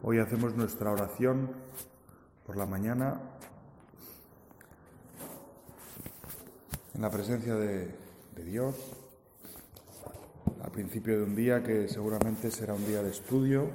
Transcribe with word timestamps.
Hoy 0.00 0.20
hacemos 0.20 0.54
nuestra 0.54 0.92
oración 0.92 1.50
por 2.46 2.56
la 2.56 2.66
mañana 2.66 3.20
en 6.94 7.02
la 7.02 7.10
presencia 7.10 7.56
de, 7.56 7.92
Dios, 8.44 8.76
al 10.62 10.70
principio 10.70 11.18
de 11.18 11.24
un 11.24 11.34
día 11.34 11.64
que 11.64 11.88
seguramente 11.88 12.52
será 12.52 12.74
un 12.74 12.86
día 12.86 13.02
de 13.02 13.10
estudio 13.10 13.70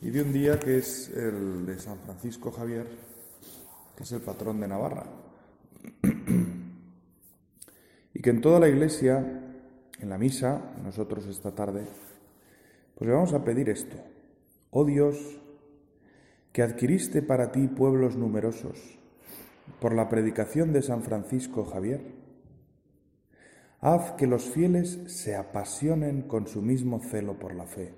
y 0.00 0.10
de 0.10 0.22
un 0.22 0.32
día 0.32 0.58
que 0.58 0.78
es 0.78 1.10
el 1.10 1.64
de 1.64 1.78
San 1.78 2.00
Francisco 2.00 2.50
Javier, 2.50 2.88
que 3.96 4.02
es 4.02 4.10
el 4.10 4.20
patrón 4.20 4.58
de 4.58 4.66
Navarra. 4.66 5.04
y 8.14 8.20
que 8.20 8.30
en 8.30 8.40
toda 8.40 8.58
la 8.58 8.68
iglesia, 8.68 9.18
en 10.00 10.08
la 10.08 10.18
misa, 10.18 10.72
nosotros 10.82 11.24
esta 11.26 11.52
tarde, 11.52 11.86
pues 12.98 13.06
le 13.06 13.14
vamos 13.14 13.32
a 13.32 13.44
pedir 13.44 13.70
esto. 13.70 13.96
Oh 14.70 14.84
Dios, 14.84 15.40
que 16.50 16.62
adquiriste 16.62 17.22
para 17.22 17.52
ti 17.52 17.68
pueblos 17.68 18.16
numerosos 18.16 18.98
por 19.80 19.94
la 19.94 20.08
predicación 20.08 20.72
de 20.72 20.82
San 20.82 21.04
Francisco 21.04 21.64
Javier, 21.64 22.00
haz 23.80 24.12
que 24.12 24.26
los 24.26 24.50
fieles 24.50 24.98
se 25.06 25.36
apasionen 25.36 26.22
con 26.22 26.48
su 26.48 26.60
mismo 26.60 26.98
celo 26.98 27.38
por 27.38 27.54
la 27.54 27.66
fe 27.66 27.94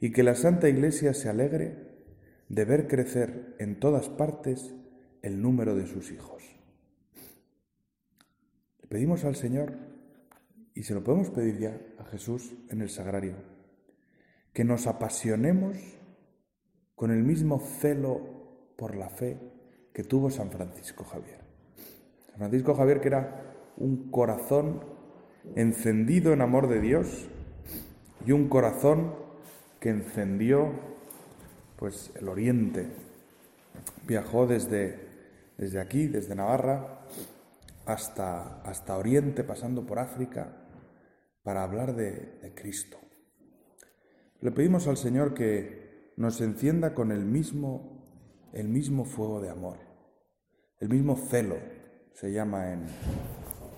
y 0.00 0.12
que 0.12 0.22
la 0.22 0.34
Santa 0.34 0.70
Iglesia 0.70 1.12
se 1.12 1.28
alegre 1.28 1.76
de 2.48 2.64
ver 2.64 2.88
crecer 2.88 3.54
en 3.58 3.78
todas 3.78 4.08
partes 4.08 4.72
el 5.20 5.42
número 5.42 5.74
de 5.74 5.86
sus 5.86 6.10
hijos. 6.10 6.42
Le 8.80 8.88
pedimos 8.88 9.24
al 9.24 9.36
Señor, 9.36 9.74
y 10.74 10.84
se 10.84 10.94
lo 10.94 11.04
podemos 11.04 11.28
pedir 11.28 11.58
ya 11.58 11.78
a 11.98 12.04
Jesús 12.04 12.54
en 12.70 12.80
el 12.80 12.88
sagrario, 12.88 13.57
que 14.52 14.64
nos 14.64 14.86
apasionemos 14.86 15.76
con 16.94 17.10
el 17.10 17.22
mismo 17.22 17.60
celo 17.60 18.20
por 18.76 18.96
la 18.96 19.08
fe 19.08 19.38
que 19.92 20.04
tuvo 20.04 20.30
San 20.30 20.50
Francisco 20.50 21.04
Javier. 21.04 21.40
San 22.26 22.36
Francisco 22.36 22.74
Javier 22.74 23.00
que 23.00 23.08
era 23.08 23.42
un 23.76 24.10
corazón 24.10 24.80
encendido 25.54 26.32
en 26.32 26.40
amor 26.40 26.68
de 26.68 26.80
Dios 26.80 27.28
y 28.26 28.32
un 28.32 28.48
corazón 28.48 29.14
que 29.80 29.90
encendió 29.90 30.72
pues 31.76 32.10
el 32.16 32.28
oriente. 32.28 32.86
Viajó 34.06 34.46
desde, 34.46 34.98
desde 35.56 35.80
aquí, 35.80 36.08
desde 36.08 36.34
Navarra, 36.34 37.06
hasta, 37.86 38.60
hasta 38.62 38.98
Oriente, 38.98 39.44
pasando 39.44 39.86
por 39.86 39.98
África, 39.98 40.48
para 41.42 41.62
hablar 41.62 41.94
de, 41.94 42.38
de 42.42 42.54
Cristo. 42.54 42.98
Le 44.40 44.52
pedimos 44.52 44.86
al 44.86 44.96
Señor 44.96 45.34
que 45.34 46.12
nos 46.16 46.40
encienda 46.40 46.94
con 46.94 47.10
el 47.10 47.24
mismo, 47.24 48.04
el 48.52 48.68
mismo 48.68 49.04
fuego 49.04 49.40
de 49.40 49.50
amor, 49.50 49.78
el 50.78 50.88
mismo 50.88 51.16
celo, 51.16 51.56
se 52.12 52.30
llama 52.30 52.72
en, 52.72 52.86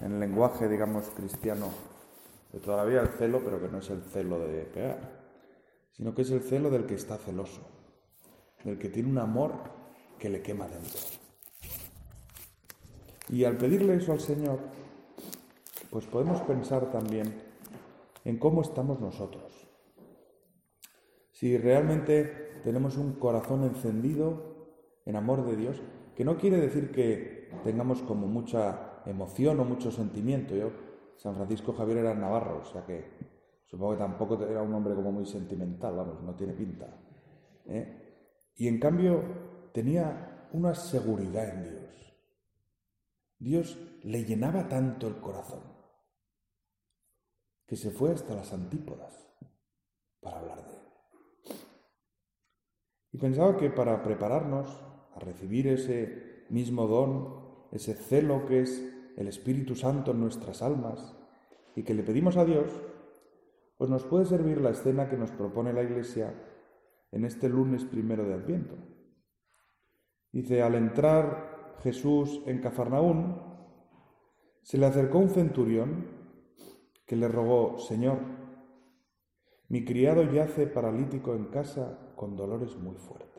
el 0.02 0.20
lenguaje, 0.20 0.68
digamos, 0.68 1.08
cristiano. 1.16 1.68
De 2.52 2.58
todavía 2.58 3.00
el 3.00 3.08
celo, 3.08 3.40
pero 3.42 3.58
que 3.58 3.68
no 3.68 3.78
es 3.78 3.88
el 3.88 4.02
celo 4.02 4.38
de 4.38 4.64
pegar, 4.64 4.98
sino 5.92 6.14
que 6.14 6.22
es 6.22 6.30
el 6.30 6.42
celo 6.42 6.68
del 6.68 6.84
que 6.84 6.94
está 6.94 7.16
celoso, 7.16 7.62
del 8.62 8.76
que 8.76 8.90
tiene 8.90 9.08
un 9.08 9.18
amor 9.18 9.52
que 10.18 10.28
le 10.28 10.42
quema 10.42 10.66
dentro. 10.66 11.00
Y 13.30 13.44
al 13.44 13.56
pedirle 13.56 13.94
eso 13.94 14.12
al 14.12 14.20
Señor, 14.20 14.58
pues 15.90 16.04
podemos 16.06 16.42
pensar 16.42 16.90
también 16.90 17.32
en 18.24 18.36
cómo 18.38 18.60
estamos 18.60 19.00
nosotros 19.00 19.49
si 21.40 21.56
realmente 21.56 22.60
tenemos 22.62 22.98
un 22.98 23.14
corazón 23.14 23.64
encendido 23.64 24.76
en 25.06 25.16
amor 25.16 25.46
de 25.46 25.56
Dios, 25.56 25.80
que 26.14 26.22
no 26.22 26.36
quiere 26.36 26.60
decir 26.60 26.92
que 26.92 27.48
tengamos 27.64 28.02
como 28.02 28.26
mucha 28.26 29.00
emoción 29.06 29.58
o 29.58 29.64
mucho 29.64 29.90
sentimiento. 29.90 30.54
Yo, 30.54 30.70
San 31.16 31.34
Francisco 31.34 31.72
Javier 31.72 31.96
era 31.96 32.14
navarro, 32.14 32.58
o 32.58 32.64
sea 32.64 32.84
que 32.84 33.06
supongo 33.64 33.92
que 33.92 34.00
tampoco 34.00 34.44
era 34.44 34.60
un 34.60 34.74
hombre 34.74 34.94
como 34.94 35.12
muy 35.12 35.24
sentimental, 35.24 35.96
vamos, 35.96 36.22
no 36.22 36.34
tiene 36.34 36.52
pinta. 36.52 36.94
¿eh? 37.64 38.50
Y 38.56 38.68
en 38.68 38.78
cambio 38.78 39.22
tenía 39.72 40.46
una 40.52 40.74
seguridad 40.74 41.48
en 41.48 41.62
Dios. 41.62 42.16
Dios 43.38 43.78
le 44.02 44.26
llenaba 44.26 44.68
tanto 44.68 45.08
el 45.08 45.18
corazón 45.22 45.62
que 47.66 47.76
se 47.76 47.90
fue 47.90 48.12
hasta 48.12 48.34
las 48.34 48.52
antípodas 48.52 49.26
para 50.20 50.40
hablar 50.40 50.66
de 50.66 50.74
él. 50.74 50.79
Y 53.12 53.18
pensaba 53.18 53.56
que 53.56 53.70
para 53.70 54.02
prepararnos 54.02 54.68
a 55.14 55.20
recibir 55.20 55.66
ese 55.66 56.44
mismo 56.48 56.86
don, 56.86 57.68
ese 57.72 57.94
celo 57.94 58.46
que 58.46 58.60
es 58.60 58.92
el 59.16 59.28
Espíritu 59.28 59.74
Santo 59.74 60.12
en 60.12 60.20
nuestras 60.20 60.62
almas, 60.62 61.16
y 61.74 61.82
que 61.82 61.94
le 61.94 62.02
pedimos 62.02 62.36
a 62.36 62.44
Dios, 62.44 62.70
pues 63.76 63.90
nos 63.90 64.04
puede 64.04 64.26
servir 64.26 64.60
la 64.60 64.70
escena 64.70 65.08
que 65.08 65.16
nos 65.16 65.30
propone 65.30 65.72
la 65.72 65.82
Iglesia 65.82 66.34
en 67.12 67.24
este 67.24 67.48
lunes 67.48 67.84
primero 67.84 68.24
de 68.24 68.34
Adviento. 68.34 68.76
Dice, 70.32 70.62
al 70.62 70.74
entrar 70.74 71.76
Jesús 71.82 72.42
en 72.46 72.60
Cafarnaún, 72.60 73.40
se 74.62 74.78
le 74.78 74.86
acercó 74.86 75.18
un 75.18 75.30
centurión 75.30 76.06
que 77.06 77.16
le 77.16 77.26
rogó, 77.26 77.78
Señor, 77.78 78.18
mi 79.70 79.84
criado 79.84 80.24
yace 80.24 80.66
paralítico 80.66 81.32
en 81.32 81.44
casa 81.46 82.12
con 82.16 82.34
dolores 82.34 82.76
muy 82.76 82.96
fuertes. 82.96 83.30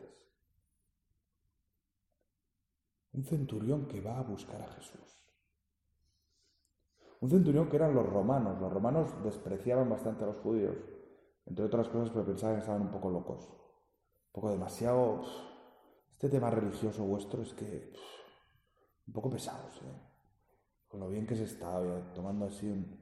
Un 3.12 3.22
centurión 3.24 3.86
que 3.86 4.00
va 4.00 4.18
a 4.18 4.22
buscar 4.22 4.62
a 4.62 4.72
Jesús. 4.72 5.26
Un 7.20 7.28
centurión 7.28 7.68
que 7.68 7.76
eran 7.76 7.94
los 7.94 8.06
romanos. 8.06 8.58
Los 8.58 8.72
romanos 8.72 9.22
despreciaban 9.22 9.90
bastante 9.90 10.24
a 10.24 10.28
los 10.28 10.38
judíos, 10.38 10.76
entre 11.44 11.66
otras 11.66 11.90
cosas 11.90 12.08
porque 12.08 12.30
pensaban 12.30 12.56
que 12.56 12.60
estaban 12.60 12.82
un 12.82 12.90
poco 12.90 13.10
locos, 13.10 13.50
un 13.50 14.32
poco 14.32 14.50
demasiado... 14.50 15.22
Este 16.12 16.30
tema 16.30 16.50
religioso 16.50 17.04
vuestro 17.04 17.42
es 17.42 17.52
que... 17.52 17.92
un 19.06 19.12
poco 19.12 19.28
pesados, 19.28 19.82
¿eh? 19.82 20.00
Con 20.88 21.00
lo 21.00 21.08
bien 21.08 21.26
que 21.26 21.36
se 21.36 21.44
está 21.44 21.78
tomando 22.14 22.46
así 22.46 22.68
un, 22.68 23.01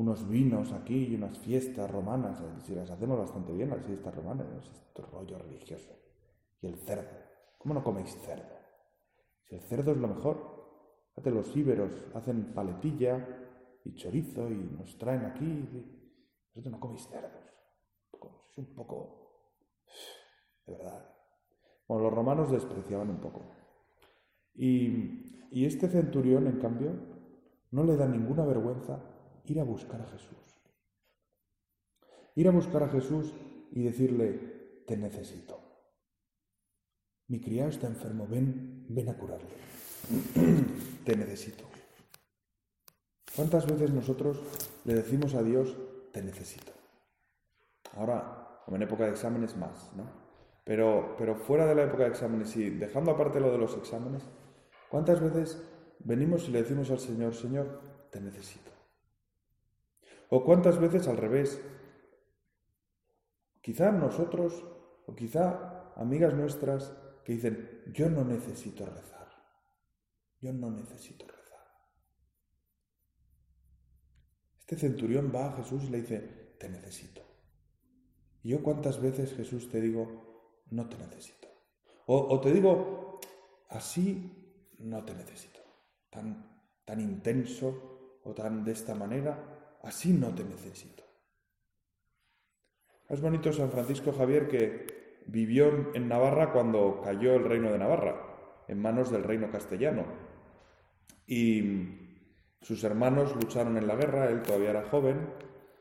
unos 0.00 0.26
vinos 0.26 0.72
aquí 0.72 1.08
y 1.08 1.14
unas 1.14 1.38
fiestas 1.38 1.90
romanas, 1.90 2.42
si 2.64 2.74
las 2.74 2.90
hacemos 2.90 3.18
bastante 3.18 3.52
bien, 3.52 3.68
las 3.68 3.84
fiestas 3.84 4.14
romanas, 4.14 4.46
este 4.64 5.02
rollo 5.02 5.38
religioso. 5.38 5.92
Y 6.62 6.68
el 6.68 6.76
cerdo. 6.76 7.18
¿Cómo 7.58 7.74
no 7.74 7.84
coméis 7.84 8.16
cerdo? 8.24 8.56
Si 9.42 9.56
el 9.56 9.60
cerdo 9.60 9.92
es 9.92 9.98
lo 9.98 10.08
mejor. 10.08 11.10
Fíjate, 11.10 11.30
los 11.32 11.54
íberos 11.54 11.92
hacen 12.14 12.54
paletilla 12.54 13.28
y 13.84 13.94
chorizo 13.94 14.48
y 14.48 14.70
nos 14.78 14.96
traen 14.96 15.26
aquí. 15.26 15.68
Vosotros 16.54 16.72
no 16.72 16.80
coméis 16.80 17.06
cerdos. 17.06 17.44
Es 18.50 18.56
un 18.56 18.74
poco... 18.74 19.84
De 20.66 20.76
verdad. 20.78 21.14
Bueno, 21.86 22.04
los 22.04 22.14
romanos 22.14 22.50
despreciaban 22.50 23.10
un 23.10 23.20
poco. 23.20 23.42
Y, 24.54 25.48
y 25.50 25.66
este 25.66 25.88
centurión, 25.88 26.46
en 26.46 26.58
cambio, 26.58 26.92
no 27.70 27.84
le 27.84 27.96
da 27.96 28.06
ninguna 28.06 28.46
vergüenza 28.46 29.09
ir 29.50 29.60
a 29.60 29.64
buscar 29.64 30.00
a 30.00 30.06
Jesús. 30.06 30.38
Ir 32.36 32.46
a 32.46 32.52
buscar 32.52 32.84
a 32.84 32.88
Jesús 32.88 33.34
y 33.72 33.82
decirle, 33.82 34.82
te 34.86 34.96
necesito. 34.96 35.58
Mi 37.26 37.40
criado 37.40 37.70
está 37.70 37.86
enfermo, 37.88 38.26
ven, 38.28 38.86
ven 38.88 39.08
a 39.08 39.16
curarle. 39.16 39.48
te 41.04 41.16
necesito. 41.16 41.64
¿Cuántas 43.34 43.66
veces 43.66 43.90
nosotros 43.92 44.40
le 44.84 44.94
decimos 44.94 45.34
a 45.34 45.42
Dios, 45.42 45.76
te 46.12 46.22
necesito? 46.22 46.72
Ahora, 47.96 48.62
en 48.68 48.82
época 48.82 49.04
de 49.04 49.10
exámenes, 49.10 49.56
más, 49.56 49.90
¿no? 49.96 50.04
Pero, 50.64 51.16
pero 51.18 51.34
fuera 51.34 51.66
de 51.66 51.74
la 51.74 51.84
época 51.84 52.04
de 52.04 52.10
exámenes 52.10 52.56
y 52.56 52.70
dejando 52.70 53.10
aparte 53.10 53.40
lo 53.40 53.50
de 53.50 53.58
los 53.58 53.76
exámenes, 53.76 54.22
¿cuántas 54.88 55.20
veces 55.20 55.60
venimos 56.00 56.48
y 56.48 56.52
le 56.52 56.62
decimos 56.62 56.90
al 56.90 57.00
Señor, 57.00 57.34
Señor, 57.34 57.80
te 58.10 58.20
necesito? 58.20 58.69
¿O 60.30 60.44
cuántas 60.44 60.80
veces 60.80 61.08
al 61.08 61.16
revés? 61.16 61.60
Quizá 63.60 63.90
nosotros, 63.90 64.64
o 65.06 65.14
quizá 65.14 65.92
amigas 65.96 66.34
nuestras 66.34 66.96
que 67.24 67.32
dicen, 67.34 67.82
yo 67.92 68.08
no 68.08 68.24
necesito 68.24 68.86
rezar, 68.86 69.28
yo 70.40 70.52
no 70.52 70.70
necesito 70.70 71.26
rezar. 71.26 71.66
Este 74.60 74.76
centurión 74.76 75.32
va 75.34 75.46
a 75.46 75.56
Jesús 75.56 75.84
y 75.84 75.90
le 75.90 76.00
dice, 76.00 76.54
te 76.58 76.68
necesito. 76.68 77.22
Y 78.42 78.50
yo 78.50 78.62
cuántas 78.62 79.00
veces 79.02 79.34
Jesús 79.34 79.68
te 79.68 79.80
digo, 79.80 80.62
no 80.70 80.88
te 80.88 80.96
necesito. 80.96 81.48
O, 82.06 82.16
o 82.16 82.40
te 82.40 82.52
digo, 82.52 83.18
así 83.68 84.76
no 84.78 85.04
te 85.04 85.12
necesito. 85.14 85.60
Tan, 86.08 86.64
tan 86.84 87.00
intenso 87.00 88.20
o 88.22 88.32
tan 88.32 88.64
de 88.64 88.72
esta 88.72 88.94
manera, 88.94 89.59
Así 89.82 90.12
no 90.12 90.34
te 90.34 90.44
necesito. 90.44 91.02
Es 93.08 93.20
bonito 93.20 93.52
San 93.52 93.70
Francisco 93.70 94.12
Javier 94.12 94.46
que 94.46 95.22
vivió 95.26 95.94
en 95.94 96.08
Navarra 96.08 96.52
cuando 96.52 97.00
cayó 97.02 97.34
el 97.34 97.44
reino 97.44 97.72
de 97.72 97.78
Navarra, 97.78 98.64
en 98.68 98.80
manos 98.80 99.10
del 99.10 99.24
reino 99.24 99.50
castellano. 99.50 100.04
Y 101.26 102.20
sus 102.60 102.84
hermanos 102.84 103.34
lucharon 103.34 103.76
en 103.76 103.86
la 103.86 103.96
guerra, 103.96 104.28
él 104.28 104.42
todavía 104.42 104.70
era 104.70 104.88
joven, 104.88 105.28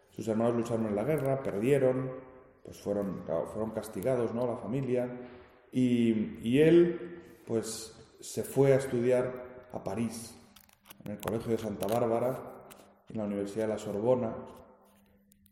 sus 0.09 0.27
hermanos 0.27 0.55
lucharon 0.55 0.87
en 0.87 0.95
la 0.95 1.03
guerra, 1.03 1.43
perdieron, 1.43 2.11
pues 2.63 2.79
fueron, 2.79 3.23
fueron 3.25 3.71
castigados, 3.71 4.33
¿no? 4.33 4.47
La 4.47 4.57
familia. 4.57 5.09
Y, 5.71 6.39
y 6.41 6.61
él, 6.61 7.43
pues, 7.45 7.95
se 8.19 8.43
fue 8.43 8.73
a 8.73 8.77
estudiar 8.77 9.67
a 9.71 9.83
París, 9.83 10.35
en 11.05 11.11
el 11.11 11.19
Colegio 11.19 11.51
de 11.51 11.57
Santa 11.57 11.87
Bárbara, 11.87 12.58
en 13.09 13.17
la 13.17 13.25
Universidad 13.25 13.65
de 13.65 13.73
la 13.73 13.79
Sorbona, 13.79 14.35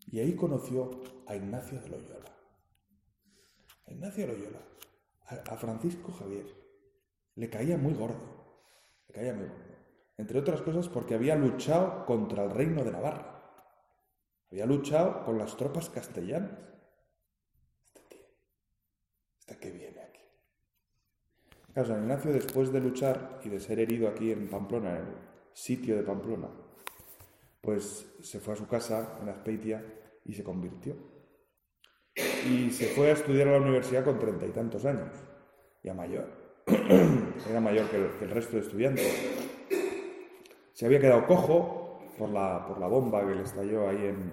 y 0.10 0.20
ahí 0.20 0.36
conoció 0.36 1.02
a 1.26 1.36
Ignacio 1.36 1.82
de 1.82 1.90
Loyola. 1.90 2.32
A 3.86 3.92
Ignacio 3.92 4.26
de 4.26 4.34
Loyola, 4.34 4.60
a, 5.26 5.58
Francisco 5.58 6.12
Javier, 6.14 6.46
le 7.36 7.50
caía 7.50 7.78
muy 7.78 7.94
gordo, 7.94 8.20
le 9.08 9.14
caía 9.14 9.34
muy 9.34 9.48
gordo. 9.48 9.76
Entre 10.18 10.40
otras 10.40 10.62
cosas 10.62 10.88
porque 10.88 11.14
había 11.14 11.36
luchado 11.36 12.06
contra 12.06 12.44
el 12.44 12.52
reino 12.52 12.84
de 12.84 12.92
Navarra. 12.92 13.34
Había 14.50 14.66
luchado 14.66 15.24
con 15.26 15.38
las 15.38 15.58
tropas 15.58 15.90
castellanas. 15.90 16.58
Este 17.86 18.02
tío, 18.10 18.26
¿hasta 19.40 19.60
qué 19.60 19.72
viene 19.72 20.00
aquí? 20.00 20.22
Claro, 21.74 21.90
San 21.90 22.02
Ignacio, 22.02 22.32
después 22.32 22.72
de 22.72 22.80
luchar 22.80 23.42
y 23.44 23.50
de 23.50 23.60
ser 23.60 23.80
herido 23.80 24.08
aquí 24.08 24.32
en 24.32 24.50
Pamplona, 24.50 24.98
en 24.98 25.08
el 25.08 25.16
sitio 25.54 25.96
de 25.98 26.04
Pamplona, 26.04 26.50
pues 27.68 28.08
se 28.22 28.40
fue 28.40 28.54
a 28.54 28.56
su 28.56 28.66
casa 28.66 29.20
en 29.22 29.28
Azpeitia 29.28 29.84
y 30.24 30.34
se 30.34 30.42
convirtió. 30.42 30.96
Y 32.16 32.70
se 32.70 32.86
fue 32.96 33.10
a 33.10 33.12
estudiar 33.12 33.50
a 33.50 33.52
la 33.52 33.58
universidad 33.58 34.06
con 34.06 34.18
treinta 34.18 34.46
y 34.46 34.52
tantos 34.52 34.86
años, 34.86 35.12
ya 35.84 35.94
mayor. 35.94 36.64
Era 37.50 37.60
mayor 37.60 37.90
que 37.90 37.98
el, 37.98 38.32
resto 38.32 38.56
de 38.56 38.62
estudiantes. 38.62 39.14
Se 40.72 40.86
había 40.86 41.02
quedado 41.02 41.28
cojo 41.28 42.00
por 42.18 42.30
la, 42.30 42.66
por 42.66 42.80
la 42.80 42.88
bomba 42.88 43.28
que 43.28 43.36
le 43.36 43.44
estalló 43.44 43.90
ahí 43.90 44.06
en, 44.06 44.32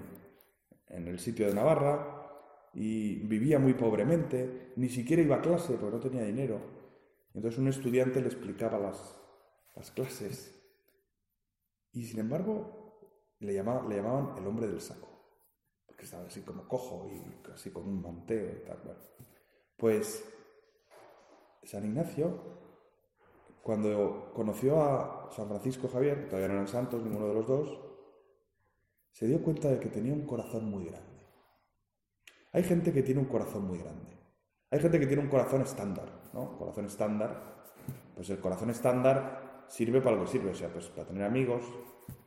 en 0.87 1.07
el 1.09 1.19
sitio 1.19 1.47
de 1.47 1.55
Navarra 1.55 2.69
y 2.73 3.15
vivía 3.27 3.59
muy 3.59 3.73
pobremente, 3.73 4.71
ni 4.77 4.87
siquiera 4.87 5.21
iba 5.21 5.35
a 5.35 5.41
clase 5.41 5.73
porque 5.73 5.97
no 5.97 6.01
tenía 6.01 6.23
dinero. 6.23 6.61
Entonces 7.33 7.59
un 7.59 7.67
estudiante 7.67 8.21
le 8.21 8.27
explicaba 8.27 8.79
las, 8.79 9.19
las 9.75 9.91
clases 9.91 10.57
y 11.91 12.05
sin 12.05 12.21
embargo 12.21 12.84
le, 13.39 13.53
llamaba, 13.53 13.87
le 13.87 13.97
llamaban 13.97 14.37
el 14.37 14.47
hombre 14.47 14.67
del 14.67 14.81
saco, 14.81 15.07
porque 15.85 16.05
estaba 16.05 16.25
así 16.25 16.41
como 16.41 16.67
cojo 16.67 17.07
y 17.09 17.41
casi 17.41 17.71
con 17.71 17.87
un 17.87 18.01
manteo 18.01 18.51
y 18.51 18.65
tal. 18.65 18.79
pues 19.77 20.23
San 21.63 21.83
Ignacio, 21.83 22.39
cuando 23.63 24.31
conoció 24.33 24.81
a 24.83 25.29
San 25.31 25.47
Francisco 25.47 25.87
Javier, 25.87 26.27
todavía 26.27 26.47
no 26.47 26.53
eran 26.55 26.67
santos 26.67 27.03
ninguno 27.03 27.27
de 27.27 27.33
los 27.33 27.47
dos, 27.47 27.79
se 29.11 29.27
dio 29.27 29.41
cuenta 29.41 29.69
de 29.69 29.79
que 29.79 29.89
tenía 29.89 30.13
un 30.13 30.25
corazón 30.25 30.69
muy 30.69 30.85
grande. 30.85 31.25
Hay 32.51 32.63
gente 32.63 32.93
que 32.93 33.01
tiene 33.01 33.21
un 33.21 33.27
corazón 33.27 33.65
muy 33.65 33.79
grande. 33.79 34.11
Hay 34.71 34.79
gente 34.79 34.99
que 34.99 35.07
tiene 35.07 35.23
un 35.23 35.29
corazón 35.29 35.61
estándar, 35.61 36.09
¿no? 36.33 36.57
Corazón 36.57 36.85
estándar. 36.85 37.65
Pues 38.13 38.29
el 38.29 38.39
corazón 38.39 38.69
estándar 38.69 39.65
sirve 39.67 40.01
para 40.01 40.15
lo 40.15 40.23
que 40.23 40.31
sirve, 40.31 40.51
o 40.51 40.55
sea, 40.55 40.69
pues 40.69 40.87
para 40.87 41.07
tener 41.07 41.23
amigos, 41.23 41.63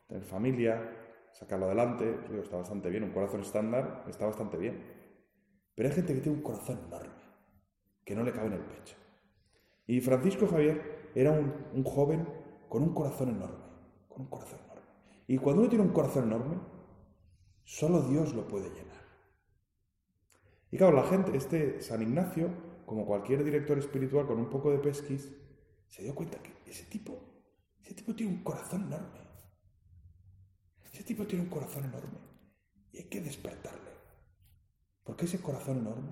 tener 0.06 0.24
familia, 0.24 0.97
sacarlo 1.32 1.66
adelante, 1.66 2.18
está 2.40 2.56
bastante 2.56 2.90
bien, 2.90 3.04
un 3.04 3.12
corazón 3.12 3.40
estándar 3.40 4.04
está 4.08 4.26
bastante 4.26 4.56
bien. 4.56 4.82
Pero 5.74 5.88
hay 5.88 5.94
gente 5.94 6.14
que 6.14 6.20
tiene 6.20 6.38
un 6.38 6.42
corazón 6.42 6.80
enorme, 6.86 7.22
que 8.04 8.14
no 8.14 8.24
le 8.24 8.32
cabe 8.32 8.48
en 8.48 8.54
el 8.54 8.64
pecho. 8.64 8.96
Y 9.86 10.00
Francisco 10.00 10.46
Javier 10.46 11.10
era 11.14 11.32
un, 11.32 11.52
un 11.72 11.84
joven 11.84 12.28
con 12.68 12.82
un 12.82 12.92
corazón 12.92 13.30
enorme, 13.30 13.64
con 14.08 14.22
un 14.22 14.28
corazón 14.28 14.58
enorme. 14.64 14.86
Y 15.26 15.38
cuando 15.38 15.62
uno 15.62 15.70
tiene 15.70 15.84
un 15.84 15.92
corazón 15.92 16.24
enorme, 16.24 16.58
solo 17.64 18.02
Dios 18.02 18.34
lo 18.34 18.46
puede 18.48 18.70
llenar. 18.70 18.88
Y 20.70 20.76
claro, 20.76 20.96
la 20.96 21.04
gente, 21.04 21.36
este 21.36 21.80
San 21.80 22.02
Ignacio, 22.02 22.50
como 22.84 23.06
cualquier 23.06 23.44
director 23.44 23.78
espiritual 23.78 24.26
con 24.26 24.38
un 24.38 24.50
poco 24.50 24.70
de 24.70 24.78
pesquis, 24.78 25.34
se 25.86 26.02
dio 26.02 26.14
cuenta 26.14 26.42
que 26.42 26.52
ese 26.66 26.84
tipo, 26.84 27.18
ese 27.82 27.94
tipo 27.94 28.14
tiene 28.14 28.32
un 28.32 28.42
corazón 28.42 28.82
enorme. 28.82 29.27
Ese 30.98 31.06
tipo 31.06 31.28
tiene 31.28 31.44
un 31.44 31.50
corazón 31.50 31.84
enorme. 31.84 32.18
Y 32.92 32.98
hay 32.98 33.04
que 33.04 33.20
despertarle. 33.20 33.92
Porque 35.04 35.26
ese 35.26 35.40
corazón 35.40 35.78
enorme, 35.78 36.10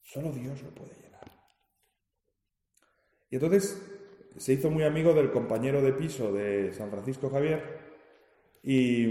solo 0.00 0.30
Dios 0.30 0.62
lo 0.62 0.70
puede 0.70 0.94
llenar. 0.94 1.28
Y 3.28 3.34
entonces 3.34 3.82
se 4.36 4.52
hizo 4.52 4.70
muy 4.70 4.84
amigo 4.84 5.12
del 5.12 5.32
compañero 5.32 5.82
de 5.82 5.92
piso 5.92 6.32
de 6.32 6.72
San 6.72 6.88
Francisco 6.88 7.30
Javier 7.30 7.80
y, 8.62 9.08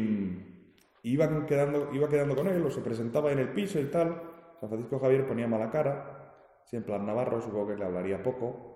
iba, 1.04 1.46
quedando, 1.46 1.94
iba 1.94 2.08
quedando 2.08 2.34
con 2.34 2.48
él 2.48 2.66
o 2.66 2.72
se 2.72 2.80
presentaba 2.80 3.34
en 3.34 3.40
el 3.40 3.52
piso 3.52 3.82
y 3.82 3.92
tal. 3.92 4.22
San 4.62 4.70
Francisco 4.70 4.98
Javier 4.98 5.28
ponía 5.28 5.46
mala 5.46 5.70
cara, 5.70 6.62
siempre 6.64 6.96
al 6.96 7.06
navarro, 7.06 7.42
supongo 7.42 7.68
que 7.68 7.76
le 7.76 7.84
hablaría 7.84 8.24
poco, 8.24 8.72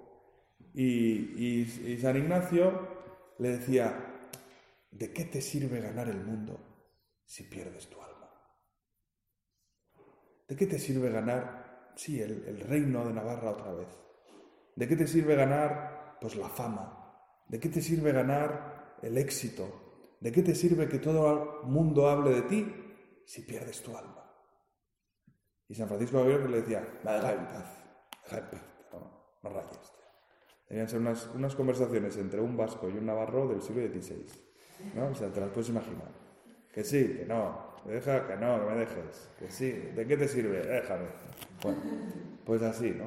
y, 0.73 1.97
San 2.01 2.17
Ignacio 2.17 2.89
le 3.39 3.57
decía, 3.57 4.14
¿de 4.97 5.11
qué 5.11 5.25
te 5.25 5.41
sirve 5.41 5.81
ganar 5.81 6.07
el 6.07 6.23
mundo 6.23 6.57
si 7.25 7.43
pierdes 7.43 7.89
tu 7.89 8.01
alma? 8.01 8.31
¿De 10.47 10.55
qué 10.55 10.67
te 10.67 10.79
sirve 10.79 11.09
ganar, 11.09 11.91
sí, 11.95 12.21
el, 12.21 12.61
reino 12.61 13.05
de 13.05 13.13
Navarra 13.13 13.51
otra 13.51 13.73
vez? 13.73 13.89
¿De 14.75 14.87
qué 14.87 14.95
te 14.95 15.07
sirve 15.07 15.35
ganar, 15.35 16.17
pues, 16.21 16.35
la 16.37 16.47
fama? 16.47 17.43
¿De 17.47 17.59
qué 17.59 17.67
te 17.69 17.81
sirve 17.81 18.13
ganar 18.13 18.97
el 19.01 19.17
éxito? 19.17 20.17
¿De 20.21 20.31
qué 20.31 20.41
te 20.41 20.55
sirve 20.55 20.87
que 20.87 20.99
todo 20.99 21.63
el 21.63 21.67
mundo 21.67 22.07
hable 22.07 22.31
de 22.31 22.41
ti 22.43 22.73
si 23.25 23.41
pierdes 23.41 23.81
tu 23.81 23.97
alma? 23.97 24.31
Y 25.67 25.75
San 25.75 25.87
Francisco 25.87 26.19
Javier 26.19 26.49
le 26.49 26.61
decía, 26.61 26.87
deja 27.03 27.33
en 27.33 27.47
paz, 27.47 27.83
paz, 28.29 28.43
no, 28.93 29.39
no 29.43 29.49
rayes. 29.49 29.93
Debían 30.69 30.87
ser 30.87 30.99
unas, 30.99 31.27
unas, 31.35 31.55
conversaciones 31.55 32.17
entre 32.17 32.39
un 32.39 32.55
vasco 32.55 32.89
y 32.89 32.93
un 32.93 33.05
navarro 33.05 33.47
del 33.47 33.61
siglo 33.61 33.81
XVI. 33.87 34.54
¿No? 34.93 35.07
O 35.07 35.15
sea, 35.15 35.31
te 35.31 35.39
las 35.39 35.49
puedes 35.49 35.69
imaginar. 35.69 36.11
Que 36.73 36.83
sí, 36.83 37.17
que 37.17 37.25
no, 37.25 37.75
deja, 37.85 38.27
que 38.27 38.35
no, 38.35 38.59
que 38.59 38.73
me 38.73 38.79
dejes, 38.79 39.29
que 39.39 39.49
sí, 39.49 39.71
¿de 39.71 40.05
qué 40.05 40.17
te 40.17 40.27
sirve? 40.27 40.61
Déjame. 40.61 41.07
Bueno, 41.61 41.81
pues 42.45 42.61
así, 42.61 42.91
¿no? 42.91 43.05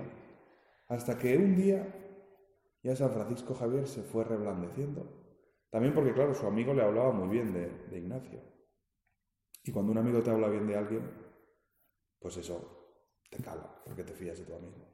Hasta 0.89 1.19
que 1.19 1.37
un 1.37 1.55
día 1.55 1.87
ya 2.83 2.97
San 2.97 3.13
Francisco 3.13 3.55
Javier 3.55 3.87
se 3.87 4.03
fue 4.03 4.25
reblandeciendo. 4.25 5.19
También 5.71 5.95
porque, 5.95 6.15
claro, 6.15 6.35
su 6.35 6.47
amigo 6.47 6.73
le 6.73 6.83
hablaba 6.83 7.13
muy 7.13 7.29
bien 7.29 7.53
de, 7.53 7.69
de 7.91 7.99
Ignacio. 7.99 8.41
Y 9.65 9.71
cuando 9.71 9.93
un 9.93 9.99
amigo 9.99 10.23
te 10.23 10.31
habla 10.31 10.49
bien 10.49 10.67
de 10.67 10.77
alguien, 10.77 11.11
pues 12.19 12.39
eso 12.39 12.79
te 13.31 13.43
cala, 13.43 13.83
porque 13.85 14.05
te 14.05 14.15
fías 14.15 14.39
de 14.39 14.47
tu 14.47 14.55
amigo. 14.55 14.89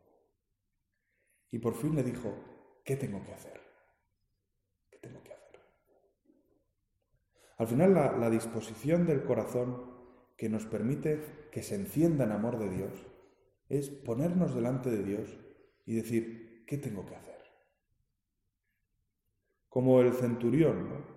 Y 1.50 1.58
por 1.60 1.74
fin 1.74 1.94
le 1.94 2.02
dijo, 2.02 2.34
¿qué 2.84 2.96
tengo 2.96 3.22
que 3.22 3.32
hacer? 3.32 3.60
¿Qué 4.90 4.98
tengo 4.98 5.22
que 5.22 5.32
hacer? 5.32 5.33
Al 7.56 7.66
final 7.68 7.94
la, 7.94 8.30
disposición 8.30 9.06
del 9.06 9.24
corazón 9.24 9.90
que 10.36 10.48
nos 10.48 10.66
permite 10.66 11.48
que 11.52 11.62
se 11.62 11.76
encienda 11.76 12.24
en 12.24 12.32
amor 12.32 12.58
de 12.58 12.68
Dios 12.68 13.06
es 13.68 13.90
ponernos 13.90 14.54
delante 14.54 14.90
de 14.90 15.04
Dios 15.04 15.38
y 15.86 15.94
decir, 15.94 16.64
¿qué 16.66 16.78
tengo 16.78 17.06
que 17.06 17.14
hacer? 17.14 17.42
Como 19.68 20.00
el 20.00 20.12
centurión, 20.12 20.88
¿no? 20.88 21.14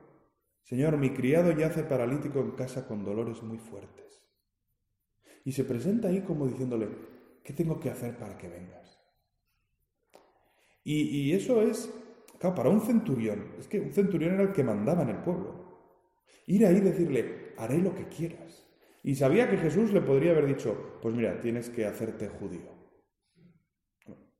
Señor, 0.63 0.97
mi 0.97 1.11
criado 1.11 1.51
yace 1.51 1.83
paralítico 1.83 2.39
en 2.39 2.51
casa 2.51 2.87
con 2.87 3.03
dolores 3.03 3.41
muy 3.41 3.57
fuertes. 3.57 4.21
Y 5.45 5.53
se 5.53 5.63
presenta 5.63 6.09
ahí 6.09 6.21
como 6.21 6.45
diciéndole, 6.45 6.89
¿qué 7.43 7.53
tengo 7.53 7.79
que 7.79 7.89
hacer 7.89 8.17
para 8.17 8.37
que 8.37 8.49
vengas? 8.49 8.99
Y, 10.83 11.33
eso 11.33 11.61
es, 11.61 11.93
claro, 12.39 12.55
para 12.55 12.69
un 12.69 12.79
centurión, 12.79 13.55
es 13.59 13.67
que 13.67 13.79
un 13.79 13.91
centurión 13.91 14.35
era 14.35 14.43
el 14.43 14.53
que 14.53 14.63
mandaba 14.63 15.03
en 15.03 15.09
el 15.09 15.17
pueblo. 15.17 15.66
Ir 16.45 16.65
ahí 16.65 16.77
y 16.77 16.81
decirle, 16.81 17.53
haré 17.57 17.79
lo 17.79 17.93
que 17.93 18.07
quieras. 18.07 18.67
Y 19.03 19.15
sabía 19.15 19.49
que 19.49 19.57
Jesús 19.57 19.91
le 19.93 20.01
podría 20.01 20.31
haber 20.31 20.45
dicho, 20.45 20.99
pues 21.01 21.15
mira, 21.15 21.39
tienes 21.39 21.69
que 21.69 21.85
hacerte 21.85 22.27
judío. 22.27 22.69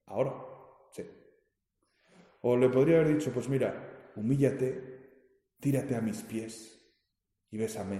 Ahora, 0.05 0.33
sí. 0.91 1.03
O 2.41 2.57
le 2.57 2.69
podría 2.69 2.99
haber 2.99 3.17
dicho, 3.17 3.31
pues 3.31 3.49
mira, 3.49 4.11
humíllate, 4.15 5.55
tírate 5.59 5.95
a 5.95 6.01
mis 6.01 6.21
pies 6.21 6.77
y 7.51 7.57
bésame 7.57 7.99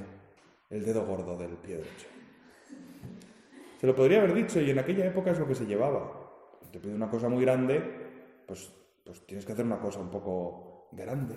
el 0.70 0.84
dedo 0.84 1.06
gordo 1.06 1.38
del 1.38 1.56
pie 1.58 1.78
derecho. 1.78 2.08
Se 3.80 3.88
lo 3.88 3.96
podría 3.96 4.20
haber 4.20 4.34
dicho 4.34 4.60
y 4.60 4.70
en 4.72 4.80
aquella 4.80 5.06
época 5.06 5.32
es 5.32 5.40
lo 5.40 5.48
que 5.48 5.56
se 5.56 5.66
llevaba. 5.66 6.60
Te 6.72 6.80
pide 6.80 6.96
una 6.96 7.10
cosa 7.10 7.30
muy 7.30 7.44
grande, 7.44 7.82
pues, 8.46 8.74
pues 9.06 9.26
tienes 9.26 9.46
que 9.46 9.54
hacer 9.54 9.66
una 9.66 9.80
cosa 9.80 10.00
un 10.00 10.10
poco 10.10 10.90
grande. 10.92 11.36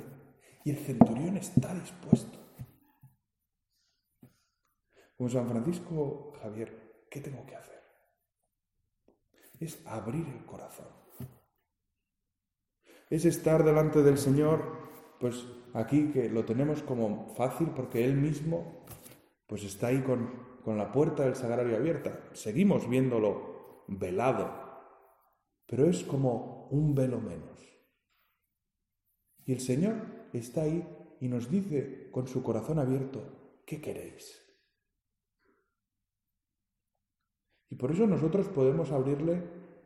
Y 0.64 0.70
el 0.70 0.78
centurión 0.78 1.36
está 1.36 1.74
dispuesto. 1.74 2.38
Como 5.16 5.28
San 5.28 5.48
Francisco 5.48 6.32
Javier, 6.40 7.04
¿qué 7.10 7.20
tengo 7.20 7.44
que 7.46 7.56
hacer? 7.56 7.80
Es 9.58 9.78
abrir 9.86 10.26
el 10.26 10.44
corazón. 10.46 10.88
Es 13.10 13.24
estar 13.24 13.64
delante 13.64 14.02
del 14.02 14.18
Señor, 14.18 14.88
pues 15.18 15.46
aquí 15.74 16.10
que 16.10 16.28
lo 16.28 16.44
tenemos 16.44 16.82
como 16.82 17.26
fácil 17.34 17.68
porque 17.76 18.04
Él 18.04 18.16
mismo 18.16 18.86
pues 19.46 19.64
está 19.64 19.88
ahí 19.88 20.00
con, 20.02 20.60
con 20.64 20.78
la 20.78 20.92
puerta 20.92 21.24
del 21.24 21.34
sagrario 21.34 21.76
abierta. 21.76 22.30
Seguimos 22.32 22.88
viéndolo 22.88 23.84
velado, 23.88 24.50
pero 25.66 25.88
es 25.88 26.04
como 26.04 26.68
un 26.70 26.94
velo 26.94 27.20
menos. 27.20 27.60
Y 29.44 29.52
el 29.52 29.60
Señor 29.60 30.19
está 30.38 30.62
ahí 30.62 30.86
y 31.20 31.28
nos 31.28 31.50
dice 31.50 32.10
con 32.10 32.26
su 32.26 32.42
corazón 32.42 32.78
abierto, 32.78 33.62
¿qué 33.66 33.80
queréis? 33.80 34.40
Y 37.68 37.76
por 37.76 37.92
eso 37.92 38.06
nosotros 38.06 38.48
podemos 38.48 38.90
abrirle 38.90 39.42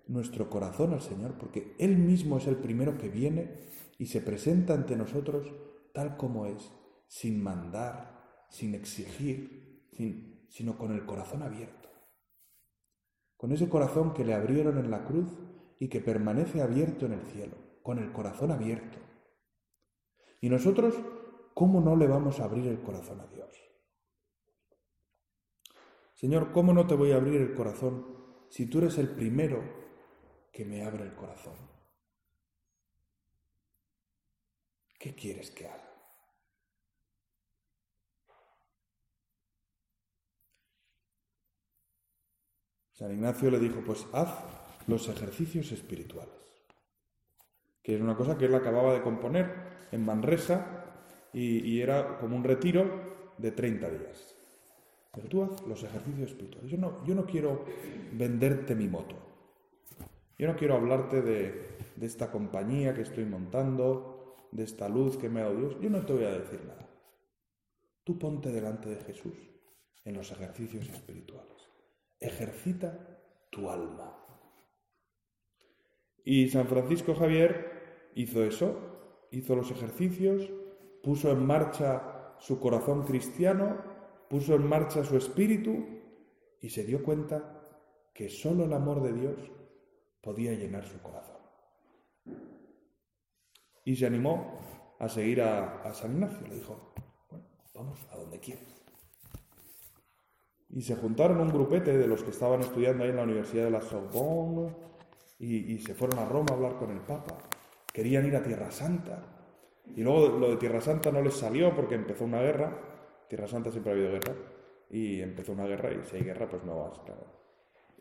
nuestro 0.06 0.48
corazón 0.48 0.92
al 0.92 1.02
Señor, 1.02 1.36
porque 1.38 1.74
Él 1.78 1.96
mismo 1.96 2.38
es 2.38 2.46
el 2.46 2.56
primero 2.56 2.96
que 2.98 3.08
viene 3.08 3.68
y 3.98 4.06
se 4.06 4.20
presenta 4.20 4.74
ante 4.74 4.96
nosotros 4.96 5.52
tal 5.92 6.16
como 6.16 6.46
es, 6.46 6.72
sin 7.06 7.42
mandar, 7.42 8.46
sin 8.48 8.74
exigir, 8.74 9.86
sin, 9.92 10.46
sino 10.48 10.76
con 10.76 10.92
el 10.92 11.04
corazón 11.04 11.42
abierto. 11.42 11.88
Con 13.36 13.52
ese 13.52 13.68
corazón 13.68 14.14
que 14.14 14.24
le 14.24 14.34
abrieron 14.34 14.78
en 14.78 14.90
la 14.90 15.04
cruz 15.04 15.28
y 15.78 15.88
que 15.88 16.00
permanece 16.00 16.62
abierto 16.62 17.06
en 17.06 17.12
el 17.12 17.26
cielo, 17.26 17.56
con 17.82 17.98
el 17.98 18.12
corazón 18.12 18.50
abierto. 18.50 18.98
Y 20.44 20.50
nosotros, 20.50 20.94
¿cómo 21.54 21.80
no 21.80 21.96
le 21.96 22.06
vamos 22.06 22.38
a 22.38 22.44
abrir 22.44 22.66
el 22.66 22.82
corazón 22.82 23.18
a 23.18 23.26
Dios? 23.28 23.48
Señor, 26.12 26.52
¿cómo 26.52 26.74
no 26.74 26.86
te 26.86 26.94
voy 26.94 27.12
a 27.12 27.16
abrir 27.16 27.40
el 27.40 27.54
corazón 27.54 28.44
si 28.50 28.66
tú 28.66 28.76
eres 28.76 28.98
el 28.98 29.08
primero 29.08 29.64
que 30.52 30.66
me 30.66 30.84
abre 30.84 31.04
el 31.04 31.14
corazón? 31.14 31.54
¿Qué 34.98 35.14
quieres 35.14 35.50
que 35.50 35.66
haga? 35.66 35.90
San 42.92 43.12
Ignacio 43.12 43.50
le 43.50 43.60
dijo, 43.60 43.82
pues 43.82 44.06
haz 44.12 44.44
los 44.88 45.08
ejercicios 45.08 45.72
espirituales, 45.72 46.66
que 47.82 47.94
es 47.94 48.02
una 48.02 48.14
cosa 48.14 48.36
que 48.36 48.44
él 48.44 48.54
acababa 48.54 48.92
de 48.92 49.00
componer 49.00 49.73
en 49.94 50.04
Manresa 50.04 50.84
y, 51.32 51.80
era 51.80 52.18
como 52.18 52.36
un 52.36 52.44
retiro 52.44 53.32
de 53.38 53.52
30 53.52 53.90
días. 53.90 54.36
Pero 55.12 55.28
tú 55.28 55.42
haz 55.42 55.62
los 55.66 55.82
ejercicios 55.84 56.30
espirituales. 56.30 56.70
Yo 56.70 56.78
no, 56.78 57.04
yo 57.04 57.14
no 57.14 57.24
quiero 57.24 57.64
venderte 58.12 58.74
mi 58.74 58.88
moto. 58.88 59.16
Yo 60.36 60.48
no 60.48 60.56
quiero 60.56 60.74
hablarte 60.74 61.22
de, 61.22 61.76
de 61.94 62.06
esta 62.06 62.30
compañía 62.30 62.94
que 62.94 63.02
estoy 63.02 63.24
montando, 63.24 64.48
de 64.50 64.64
esta 64.64 64.88
luz 64.88 65.16
que 65.16 65.28
me 65.28 65.40
ha 65.40 65.44
dado 65.44 65.56
Dios. 65.56 65.76
Yo 65.80 65.90
no 65.90 66.04
te 66.04 66.12
voy 66.12 66.24
a 66.24 66.38
decir 66.38 66.60
nada. 66.66 66.88
Tú 68.02 68.18
ponte 68.18 68.50
delante 68.50 68.88
de 68.88 69.00
Jesús 69.02 69.34
en 70.04 70.14
los 70.14 70.30
ejercicios 70.32 70.88
espirituales. 70.88 71.70
Ejercita 72.18 73.20
tu 73.50 73.70
alma. 73.70 74.18
Y 76.24 76.48
San 76.48 76.66
Francisco 76.66 77.14
Javier 77.14 78.10
hizo 78.14 78.44
eso, 78.44 78.93
hizo 79.38 79.56
los 79.56 79.70
ejercicios, 79.70 80.50
puso 81.02 81.30
en 81.30 81.44
marcha 81.46 82.36
su 82.38 82.58
corazón 82.58 83.04
cristiano, 83.04 83.76
puso 84.28 84.54
en 84.54 84.66
marcha 84.66 85.04
su 85.04 85.16
espíritu 85.16 85.84
y 86.60 86.68
se 86.70 86.84
dio 86.84 87.02
cuenta 87.02 87.62
que 88.12 88.28
sólo 88.28 88.64
el 88.64 88.72
amor 88.72 89.02
de 89.02 89.12
Dios 89.12 89.36
podía 90.20 90.52
llenar 90.52 90.84
su 90.84 91.00
corazón. 91.00 91.36
Y 93.84 93.96
se 93.96 94.06
animó 94.06 94.58
a 94.98 95.08
seguir 95.08 95.42
a, 95.42 95.92
San 95.92 96.12
Ignacio. 96.12 96.46
Le 96.46 96.54
dijo, 96.54 96.94
bueno, 97.28 97.44
vamos 97.74 97.98
a 98.10 98.16
donde 98.16 98.38
quieras. 98.38 98.82
Y 100.70 100.80
se 100.80 100.96
juntaron 100.96 101.40
un 101.40 101.50
grupete 101.50 101.96
de 101.96 102.06
los 102.06 102.22
que 102.22 102.30
estaban 102.30 102.60
estudiando 102.60 103.04
ahí 103.04 103.10
en 103.10 103.16
la 103.16 103.24
Universidad 103.24 103.64
de 103.64 103.70
la 103.70 103.82
Sorbonne 103.82 104.74
y, 105.38 105.74
y 105.74 105.78
se 105.80 105.94
fueron 105.94 106.18
a 106.18 106.24
Roma 106.24 106.46
a 106.50 106.54
hablar 106.54 106.76
con 106.78 106.90
el 106.90 107.00
Papa 107.00 107.36
querían 107.94 108.26
ir 108.26 108.34
a 108.34 108.42
Tierra 108.42 108.70
Santa. 108.72 109.22
Y 109.94 110.02
luego 110.02 110.36
lo 110.36 110.50
de 110.50 110.56
Tierra 110.56 110.80
Santa 110.80 111.12
no 111.12 111.22
les 111.22 111.34
salió 111.34 111.74
porque 111.74 111.94
empezó 111.94 112.24
una 112.24 112.42
guerra. 112.42 112.76
Tierra 113.28 113.46
Santa 113.46 113.70
siempre 113.70 113.92
ha 113.92 113.94
habido 113.94 114.10
guerra. 114.10 114.34
Y 114.90 115.20
empezó 115.20 115.52
una 115.52 115.66
guerra 115.66 115.92
y 115.92 116.04
si 116.04 116.16
hay 116.16 116.24
guerra 116.24 116.48
pues 116.50 116.64
no 116.64 116.76
vas, 116.76 116.98
claro. 116.98 117.24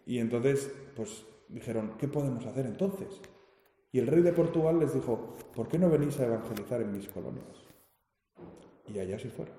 Y 0.06 0.18
entonces 0.18 0.74
pues 0.96 1.26
dijeron, 1.48 1.94
¿qué 2.00 2.08
podemos 2.08 2.44
hacer 2.46 2.66
entonces? 2.66 3.22
Y 3.92 4.00
el 4.00 4.08
rey 4.08 4.24
de 4.24 4.34
Portugal 4.34 4.80
les 4.80 4.96
dijo, 4.96 5.36
¿por 5.56 5.68
qué 5.68 5.78
no 5.78 5.90
venís 5.90 6.20
a 6.20 6.26
evangelizar 6.26 6.82
en 6.82 6.92
mis 6.92 7.08
colonias? 7.10 7.64
Y 8.88 8.98
allá 8.98 9.20
se 9.20 9.30
fueron. 9.30 9.56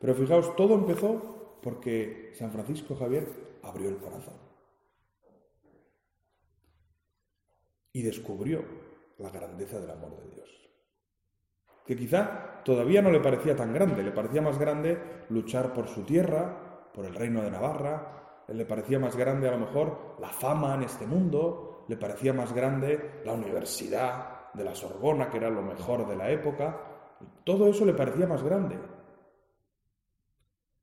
Pero 0.00 0.14
fijaos, 0.14 0.56
todo 0.56 0.74
empezó 0.74 1.58
porque 1.62 2.32
San 2.34 2.50
Francisco 2.50 2.96
Javier 2.96 3.28
abrió 3.62 3.88
el 3.88 3.98
corazón. 3.98 4.41
Y 7.92 8.02
descubrió 8.02 8.64
la 9.18 9.30
grandeza 9.30 9.78
del 9.78 9.90
amor 9.90 10.16
de 10.16 10.34
Dios. 10.34 10.48
Que 11.86 11.96
quizá 11.96 12.62
todavía 12.64 13.02
no 13.02 13.10
le 13.10 13.20
parecía 13.20 13.56
tan 13.56 13.72
grande, 13.72 14.02
le 14.02 14.12
parecía 14.12 14.40
más 14.40 14.58
grande 14.58 15.24
luchar 15.28 15.72
por 15.72 15.88
su 15.88 16.02
tierra, 16.04 16.90
por 16.92 17.04
el 17.04 17.14
reino 17.14 17.42
de 17.42 17.50
Navarra, 17.50 18.44
le 18.48 18.64
parecía 18.64 18.98
más 18.98 19.16
grande 19.16 19.48
a 19.48 19.52
lo 19.52 19.58
mejor 19.58 20.16
la 20.20 20.28
fama 20.28 20.74
en 20.74 20.82
este 20.82 21.06
mundo, 21.06 21.84
le 21.88 21.96
parecía 21.96 22.32
más 22.32 22.52
grande 22.52 23.22
la 23.24 23.32
universidad 23.32 24.52
de 24.52 24.64
la 24.64 24.74
Sorbona, 24.74 25.30
que 25.30 25.38
era 25.38 25.50
lo 25.50 25.62
mejor 25.62 26.06
de 26.06 26.16
la 26.16 26.30
época, 26.30 26.92
todo 27.44 27.68
eso 27.68 27.84
le 27.84 27.94
parecía 27.94 28.26
más 28.26 28.42
grande, 28.42 28.78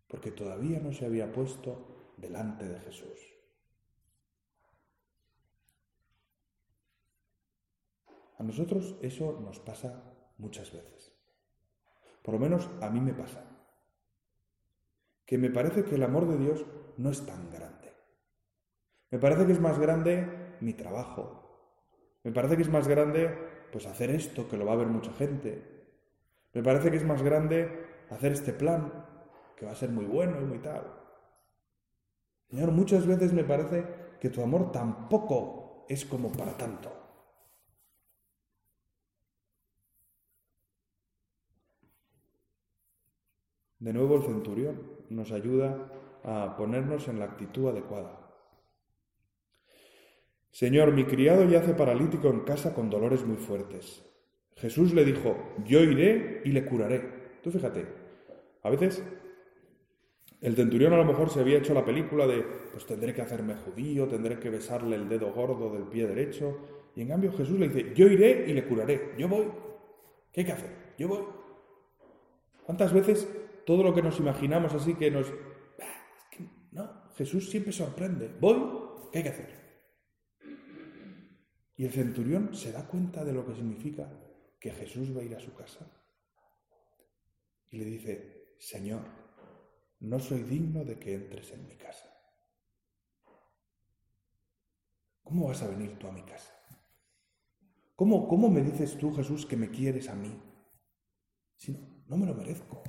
porque 0.07 0.31
todavía 0.31 0.79
no 0.79 0.91
se 0.91 1.05
había 1.05 1.31
puesto 1.31 2.13
delante 2.17 2.65
de 2.65 2.79
Jesús. 2.79 3.38
A 8.39 8.43
nosotros 8.43 8.95
eso 9.01 9.37
nos 9.41 9.59
pasa 9.59 10.01
muchas 10.37 10.71
veces. 10.71 11.13
Por 12.23 12.33
lo 12.33 12.39
menos 12.39 12.69
a 12.81 12.89
mí 12.89 13.01
me 13.01 13.13
pasa. 13.13 13.43
Que 15.25 15.37
me 15.37 15.49
parece 15.49 15.83
que 15.83 15.95
el 15.95 16.03
amor 16.03 16.25
de 16.27 16.37
Dios 16.37 16.65
no 16.97 17.09
es 17.09 17.25
tan 17.25 17.49
grande. 17.49 17.91
Me 19.11 19.19
parece 19.19 19.45
que 19.45 19.51
es 19.51 19.59
más 19.59 19.77
grande 19.77 20.55
mi 20.61 20.73
trabajo. 20.73 21.75
Me 22.23 22.31
parece 22.31 22.55
que 22.55 22.61
es 22.61 22.69
más 22.69 22.87
grande 22.87 23.37
pues 23.73 23.85
hacer 23.85 24.09
esto 24.09 24.47
que 24.47 24.57
lo 24.57 24.65
va 24.65 24.73
a 24.73 24.77
ver 24.77 24.87
mucha 24.87 25.11
gente. 25.13 25.85
Me 26.53 26.63
parece 26.63 26.91
que 26.91 26.97
es 26.97 27.05
más 27.05 27.21
grande 27.21 27.87
hacer 28.09 28.31
este 28.31 28.53
plan 28.53 29.05
que 29.57 29.65
va 29.65 29.73
a 29.73 29.75
ser 29.75 29.89
muy 29.89 30.05
bueno 30.05 30.41
y 30.41 30.45
muy 30.45 30.59
tal. 30.59 30.83
Señor, 32.49 32.71
muchas 32.71 33.05
veces 33.05 33.33
me 33.33 33.43
parece 33.43 33.85
que 34.21 34.29
tu 34.29 34.41
amor 34.41 34.71
tampoco 34.71 35.85
es 35.89 36.05
como 36.05 36.31
para 36.31 36.57
tanto. 36.57 36.98
De 43.79 43.93
nuevo 43.93 44.17
el 44.17 44.23
centurión 44.23 44.81
nos 45.09 45.31
ayuda 45.31 45.89
a 46.23 46.55
ponernos 46.57 47.07
en 47.07 47.19
la 47.19 47.25
actitud 47.25 47.69
adecuada. 47.69 48.19
Señor, 50.51 50.91
mi 50.91 51.05
criado 51.05 51.45
yace 51.45 51.73
paralítico 51.73 52.27
en 52.27 52.41
casa 52.41 52.73
con 52.73 52.89
dolores 52.89 53.25
muy 53.25 53.37
fuertes. 53.37 54.05
Jesús 54.57 54.93
le 54.93 55.05
dijo, 55.05 55.37
yo 55.65 55.79
iré 55.81 56.41
y 56.43 56.51
le 56.51 56.65
curaré. 56.65 57.39
Tú 57.41 57.51
fíjate, 57.51 57.85
a 58.63 58.69
veces 58.69 59.01
el 60.41 60.55
centurión 60.55 60.91
a 60.91 60.97
lo 60.97 61.05
mejor 61.05 61.29
se 61.29 61.39
había 61.39 61.59
hecho 61.59 61.73
la 61.73 61.85
película 61.85 62.27
de, 62.27 62.43
pues 62.71 62.85
tendré 62.85 63.13
que 63.13 63.21
hacerme 63.21 63.55
judío, 63.55 64.07
tendré 64.07 64.39
que 64.39 64.49
besarle 64.49 64.97
el 64.97 65.07
dedo 65.07 65.31
gordo 65.31 65.71
del 65.71 65.83
pie 65.83 66.07
derecho, 66.07 66.57
y 66.95 67.01
en 67.01 67.07
cambio 67.07 67.31
Jesús 67.31 67.57
le 67.59 67.69
dice, 67.69 67.93
yo 67.93 68.07
iré 68.07 68.45
y 68.47 68.53
le 68.53 68.65
curaré, 68.65 69.13
yo 69.17 69.29
voy. 69.29 69.47
¿Qué 70.33 70.41
hay 70.41 70.45
que 70.45 70.51
hacer? 70.51 70.71
Yo 70.97 71.07
voy. 71.07 71.23
¿Cuántas 72.65 72.93
veces 72.93 73.27
todo 73.69 73.83
lo 73.83 73.93
que 73.93 74.01
nos 74.01 74.17
imaginamos 74.17 74.73
así 74.73 74.95
que 74.95 75.11
nos... 75.11 75.31
no, 76.71 77.11
Jesús 77.13 77.51
siempre 77.51 77.71
sorprende. 77.71 78.27
Voy, 78.41 78.57
¿qué 79.11 79.19
hay 79.19 79.23
que 79.25 79.29
hacer? 79.29 79.85
Y 81.77 81.85
el 81.85 81.91
centurión 81.91 82.55
se 82.55 82.71
da 82.71 82.87
cuenta 82.87 83.23
de 83.23 83.31
lo 83.31 83.45
que 83.45 83.53
significa 83.53 84.11
que 84.59 84.71
Jesús 84.71 85.15
va 85.15 85.21
a 85.21 85.23
ir 85.23 85.35
a 85.35 85.39
su 85.39 85.53
casa. 85.53 85.85
Y 87.69 87.77
le 87.77 87.85
dice, 87.85 88.55
Señor, 88.57 89.01
no 89.99 90.19
soy 90.19 90.41
digno 90.41 90.83
de 90.83 90.97
que 90.97 91.13
entres 91.13 91.51
en 91.51 91.67
mi 91.67 91.77
casa. 91.77 92.11
¿Cómo 95.21 95.47
vas 95.47 95.61
a 95.61 95.67
venir 95.67 95.95
tú 95.99 96.07
a 96.07 96.11
mi 96.11 96.23
casa? 96.23 96.51
¿Cómo, 97.95 98.27
cómo 98.27 98.49
me 98.49 98.63
dices 98.63 98.97
tú, 98.97 99.13
Jesús, 99.13 99.45
que 99.45 99.57
me 99.57 99.69
quieres 99.69 100.09
a 100.09 100.15
mí? 100.15 100.41
Si 101.55 102.03
no 102.07 102.17
me 102.17 102.25
lo 102.25 102.33
merezco 102.33 102.81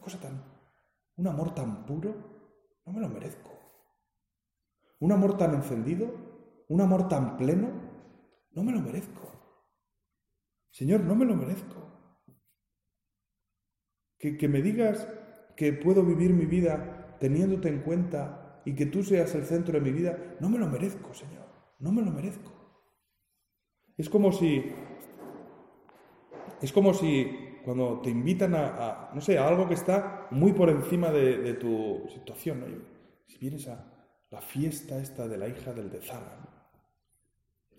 cosa 0.00 0.20
tan, 0.20 0.42
un 1.16 1.26
amor 1.26 1.54
tan 1.54 1.86
puro 1.86 2.36
No 2.86 2.92
me 2.92 3.00
lo 3.00 3.08
merezco. 3.08 3.50
Un 5.00 5.12
amor 5.12 5.36
tan 5.36 5.54
encendido, 5.54 6.06
un 6.68 6.80
amor 6.80 7.08
tan 7.08 7.36
pleno, 7.36 7.68
no 8.52 8.62
me 8.62 8.72
lo 8.72 8.80
merezco. 8.80 9.32
Señor, 10.70 11.00
no 11.00 11.16
me 11.16 11.24
lo 11.24 11.34
merezco. 11.34 11.82
Que, 14.18 14.38
que 14.38 14.48
me 14.48 14.62
digas 14.62 15.08
que 15.56 15.72
puedo 15.72 16.04
vivir 16.04 16.32
mi 16.32 16.46
vida 16.46 17.18
teniéndote 17.18 17.68
en 17.68 17.82
cuenta 17.82 18.62
y 18.64 18.74
que 18.74 18.86
tú 18.86 19.02
seas 19.02 19.34
el 19.34 19.44
centro 19.44 19.74
de 19.74 19.80
mi 19.80 19.90
vida, 19.90 20.36
no 20.40 20.48
me 20.48 20.58
lo 20.58 20.66
merezco, 20.66 21.12
Señor. 21.12 21.46
No 21.80 21.92
me 21.92 22.02
lo 22.02 22.10
merezco. 22.10 22.52
Es 23.96 24.08
como 24.08 24.32
si. 24.32 24.72
Es 26.62 26.72
como 26.72 26.94
si 26.94 27.45
cuando 27.66 28.00
te 28.00 28.10
invitan 28.10 28.54
a, 28.54 29.10
no 29.12 29.20
sé, 29.20 29.36
algo 29.36 29.66
que 29.66 29.74
está 29.74 30.28
muy 30.30 30.52
por 30.52 30.70
encima 30.70 31.10
de, 31.10 31.54
tu 31.54 32.06
situación. 32.14 32.60
¿no? 32.60 32.66
Si 33.26 33.38
vienes 33.38 33.66
a 33.66 33.84
la 34.30 34.40
fiesta 34.40 34.98
esta 34.98 35.26
de 35.26 35.36
la 35.36 35.48
hija 35.48 35.72
del 35.72 35.90
de 35.90 36.00
Zara, 36.00 36.38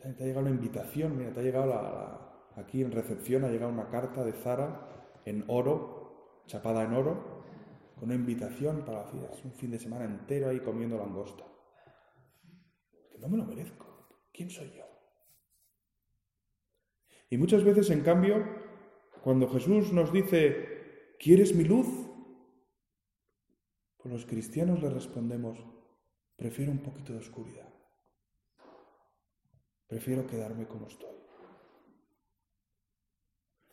te 0.02 0.10
ha 0.10 0.28
llegado 0.28 0.42
una 0.42 0.50
invitación, 0.50 1.18
mira, 1.18 1.32
te 1.32 1.40
ha 1.40 1.44
llegado 1.44 2.52
aquí 2.58 2.82
en 2.82 2.92
recepción, 2.92 3.46
ha 3.46 3.48
llegado 3.48 3.72
una 3.72 3.88
carta 3.88 4.26
de 4.26 4.34
Zara 4.34 5.22
en 5.24 5.46
oro, 5.48 6.42
chapada 6.48 6.84
en 6.84 6.94
oro, 6.94 7.46
con 7.96 8.10
una 8.10 8.16
invitación 8.16 8.84
para 8.84 9.04
la 9.04 9.08
fiesta. 9.08 9.38
Es 9.38 9.46
un 9.46 9.54
fin 9.54 9.72
de 9.72 9.80
semana 9.80 10.04
entero 10.04 10.50
ahí 10.50 10.60
comiendo 10.60 10.98
langosta. 10.98 11.46
Que 13.10 13.20
no 13.20 13.30
me 13.30 13.38
lo 13.38 13.46
merezco. 13.46 13.86
¿Quién 14.34 14.50
soy 14.50 14.70
yo? 14.76 14.84
Y 17.30 17.38
muchas 17.38 17.64
veces, 17.64 17.90
en 17.90 18.02
cambio, 18.02 18.67
cuando 19.28 19.50
Jesús 19.50 19.92
nos 19.92 20.14
dice, 20.14 21.18
¿quieres 21.20 21.54
mi 21.54 21.66
luz? 21.66 21.86
Pues 23.98 24.14
los 24.14 24.26
cristianos 24.26 24.82
le 24.82 24.90
respondemos, 24.90 25.60
prefiero 26.38 26.72
un 26.72 26.78
poquito 26.78 27.12
de 27.12 27.20
oscuridad. 27.20 27.68
Prefiero 29.86 30.26
quedarme 30.26 30.66
como 30.66 30.88
estoy. 30.88 31.18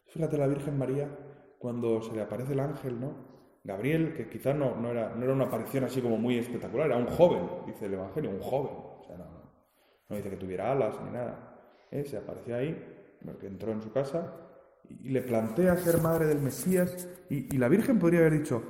Fíjate 0.06 0.36
la 0.38 0.48
Virgen 0.48 0.76
María 0.76 1.16
cuando 1.60 2.02
se 2.02 2.12
le 2.16 2.22
aparece 2.22 2.54
el 2.54 2.58
ángel, 2.58 2.98
¿no? 2.98 3.14
Gabriel, 3.62 4.12
que 4.12 4.28
quizás 4.28 4.56
no, 4.56 4.74
no, 4.74 4.90
era, 4.90 5.14
no 5.14 5.22
era 5.22 5.34
una 5.34 5.44
aparición 5.44 5.84
así 5.84 6.02
como 6.02 6.18
muy 6.18 6.36
espectacular, 6.36 6.86
era 6.86 6.96
un 6.96 7.06
joven, 7.06 7.48
dice 7.64 7.86
el 7.86 7.94
Evangelio, 7.94 8.30
un 8.30 8.40
joven. 8.40 8.74
O 8.74 9.04
sea, 9.06 9.18
no, 9.18 10.16
dice 10.16 10.30
que 10.30 10.36
tuviera 10.36 10.72
alas 10.72 11.00
ni 11.04 11.12
nada. 11.12 11.78
Se 11.92 12.16
apareció 12.16 12.56
ahí, 12.56 12.76
que 13.38 13.46
entró 13.46 13.70
en 13.70 13.82
su 13.82 13.92
casa 13.92 14.40
y 14.88 15.10
le 15.10 15.22
plantea 15.22 15.76
ser 15.76 16.00
madre 16.00 16.26
del 16.26 16.40
Mesías 16.40 17.08
y, 17.30 17.56
la 17.56 17.68
Virgen 17.68 17.98
podría 17.98 18.20
haber 18.20 18.38
dicho, 18.38 18.62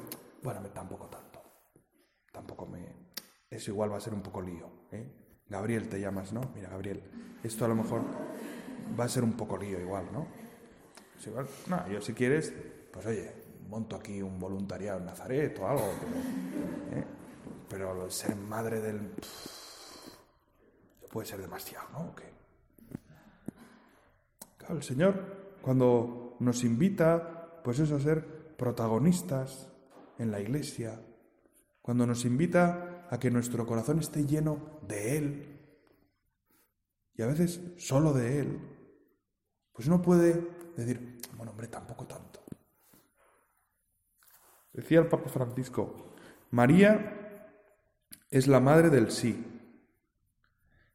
bueno, 0.43 0.61
tampoco 0.73 1.07
tanto, 1.07 1.43
tampoco 2.33 2.67
me... 2.67 2.95
Eso 3.51 3.71
igual 3.71 3.93
va 3.93 3.99
a 3.99 4.01
ser 4.01 4.15
un 4.15 4.23
poco 4.23 4.41
lío. 4.41 4.69
¿eh? 4.91 5.07
Gabriel 5.49 5.89
te 5.89 6.01
llamas, 6.01 6.33
¿no? 6.33 6.41
Mira, 6.55 6.71
Gabriel, 6.71 7.03
esto 7.43 7.65
a 7.65 7.69
lo 7.69 7.75
mejor 7.75 8.03
va 8.99 9.05
a 9.05 9.09
ser 9.09 9.23
un 9.23 9.33
poco 9.35 9.57
lío 9.57 9.81
igual, 9.81 10.07
¿no? 10.13 10.27
no, 11.69 11.89
yo 11.89 12.03
si 12.03 12.13
quieres, 12.13 12.53
pues 12.93 13.07
oye, 13.07 13.33
monto 13.69 13.97
aquí 13.97 14.21
un 14.21 14.39
voluntariado 14.39 14.99
en 14.99 15.07
Nazaret 15.07 15.59
o 15.59 15.67
algo, 15.67 15.91
pero, 17.69 18.07
¿eh? 18.07 18.11
ser 18.11 18.37
madre 18.37 18.81
del 18.81 19.11
puede 21.11 21.27
ser 21.27 21.41
demasiado, 21.41 21.89
¿no? 21.93 22.15
Claro, 24.59 24.77
el 24.77 24.83
Señor, 24.83 25.44
cuando 25.65 26.37
nos 26.41 26.63
invita, 26.63 27.63
pues 27.65 27.79
eso, 27.79 27.97
a 27.97 28.01
ser 28.01 28.55
protagonistas 28.55 29.73
en 30.19 30.31
la 30.31 30.39
iglesia, 30.39 31.01
cuando 31.81 32.07
nos 32.07 32.27
invita 32.27 33.09
a 33.11 33.19
que 33.19 33.31
nuestro 33.31 33.65
corazón 33.65 33.99
esté 33.99 34.27
lleno 34.27 34.79
de 34.87 35.17
Él, 35.17 35.61
y 37.15 37.23
a 37.23 37.27
veces 37.29 37.63
solo 37.79 38.13
de 38.13 38.41
Él, 38.41 38.61
pues 39.73 39.89
uno 39.89 40.03
puede 40.03 40.47
decir, 40.77 41.19
bueno, 41.35 41.53
hombre, 41.53 41.69
tampoco 41.69 42.07
tanto. 42.07 42.41
Decía 44.71 44.99
el 44.99 45.09
Papa 45.09 45.31
Francisco, 45.31 46.15
María 46.51 47.49
es 48.31 48.49
la 48.49 48.61
madre 48.61 48.91
del 48.91 49.11
sí. 49.11 49.43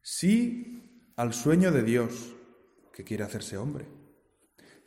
Sí 0.00 1.12
al 1.16 1.34
sueño 1.34 1.72
de 1.72 1.82
Dios, 1.82 2.36
que 2.92 3.02
quiere 3.02 3.24
hacerse 3.24 3.58
hombre. 3.58 3.99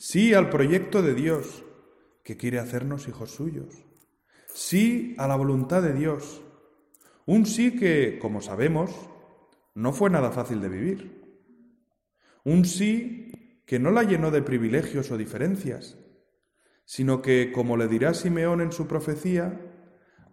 Sí 0.06 0.34
al 0.34 0.50
proyecto 0.50 1.02
de 1.02 1.14
Dios, 1.14 1.64
que 2.26 2.36
quiere 2.36 2.60
hacernos 2.60 3.08
hijos 3.08 3.32
suyos. 3.32 3.86
Sí 4.54 5.16
a 5.18 5.30
la 5.30 5.38
voluntad 5.38 5.82
de 5.82 5.94
Dios. 5.94 6.44
Un 7.26 7.46
sí 7.46 7.80
que, 7.80 8.20
como 8.20 8.42
sabemos, 8.42 8.92
no 9.74 9.94
fue 9.94 10.10
nada 10.10 10.32
fácil 10.32 10.60
de 10.60 10.68
vivir. 10.68 11.40
Un 12.44 12.66
sí 12.66 13.64
que 13.66 13.80
no 13.80 13.92
la 13.92 14.04
llenó 14.04 14.30
de 14.30 14.42
privilegios 14.42 15.10
o 15.10 15.18
diferencias, 15.18 15.98
sino 16.84 17.22
que, 17.22 17.54
como 17.54 17.78
le 17.78 17.88
dirá 17.88 18.14
Simeón 18.14 18.60
en 18.60 18.74
su 18.74 18.90
profecía, 18.90 19.58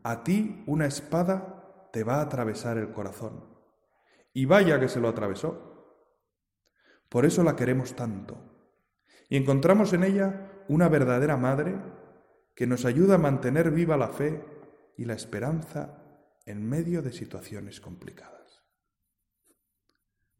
a 0.03 0.25
ti 0.25 0.65
una 0.67 0.87
espada 0.87 1.91
te 1.93 2.03
va 2.03 2.17
a 2.17 2.23
atravesar 2.23 2.77
el 2.77 2.91
corazón. 2.91 3.45
Y 4.33 4.47
vaya 4.47 4.81
que 4.81 4.89
se 4.89 4.99
lo 4.99 5.09
atravesó. 5.09 6.03
Por 7.09 7.25
eso 7.25 7.45
la 7.45 7.55
queremos 7.55 7.95
tanto. 7.95 8.50
Y 9.31 9.37
encontramos 9.37 9.93
en 9.93 10.03
ella 10.03 10.65
una 10.69 10.89
verdadera 10.89 11.37
madre 11.37 11.79
que 12.55 12.67
nos 12.67 12.85
ayuda 12.85 13.15
a 13.15 13.19
mantener 13.19 13.71
viva 13.71 13.97
la 13.97 14.09
fe 14.09 14.45
y 14.99 15.05
la 15.05 15.15
esperanza 15.15 16.03
en 16.45 16.69
medio 16.69 17.01
de 17.01 17.13
situaciones 17.13 17.81
complicadas. 17.81 18.65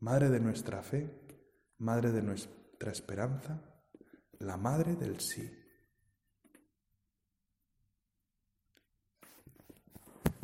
Madre 0.01 0.29
de 0.29 0.41
nuestra 0.41 0.83
fe, 0.83 1.09
madre 1.79 2.11
de 2.11 2.21
nuestra 2.21 2.91
esperanza, 2.91 3.63
la 4.41 4.57
madre 4.57 4.97
del 4.97 5.21
sí. 5.21 5.49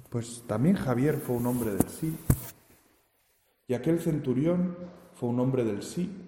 Pues 0.08 0.44
también 0.46 0.76
Javier 0.76 1.16
fue 1.18 1.36
un 1.36 1.46
hombre 1.46 1.72
del 1.72 1.88
sí. 1.88 2.16
Y 3.66 3.74
aquel 3.74 3.98
centurión 3.98 4.76
fue 5.14 5.30
un 5.30 5.40
hombre 5.40 5.64
del 5.64 5.82
sí, 5.82 6.25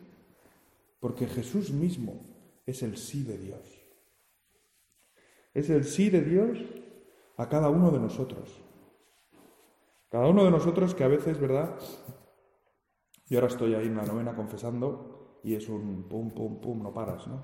porque 1.00 1.26
Jesús 1.26 1.70
mismo 1.70 2.62
es 2.66 2.82
el 2.82 2.96
sí 2.96 3.22
de 3.24 3.38
Dios. 3.38 3.60
Es 5.54 5.70
el 5.70 5.84
sí 5.84 6.10
de 6.10 6.22
Dios 6.22 6.58
a 7.36 7.48
cada 7.48 7.70
uno 7.70 7.90
de 7.90 7.98
nosotros. 7.98 8.60
Cada 10.08 10.26
uno 10.28 10.44
de 10.44 10.50
nosotros 10.50 10.94
que 10.94 11.04
a 11.04 11.08
veces, 11.08 11.38
¿verdad? 11.38 11.78
Yo 13.26 13.38
ahora 13.38 13.48
estoy 13.48 13.74
ahí 13.74 13.86
en 13.86 13.96
la 13.96 14.04
novena 14.04 14.34
confesando 14.34 15.40
y 15.44 15.54
es 15.54 15.68
un 15.68 16.08
pum, 16.08 16.30
pum, 16.30 16.60
pum, 16.60 16.82
no 16.82 16.92
paras, 16.92 17.26
¿no? 17.26 17.42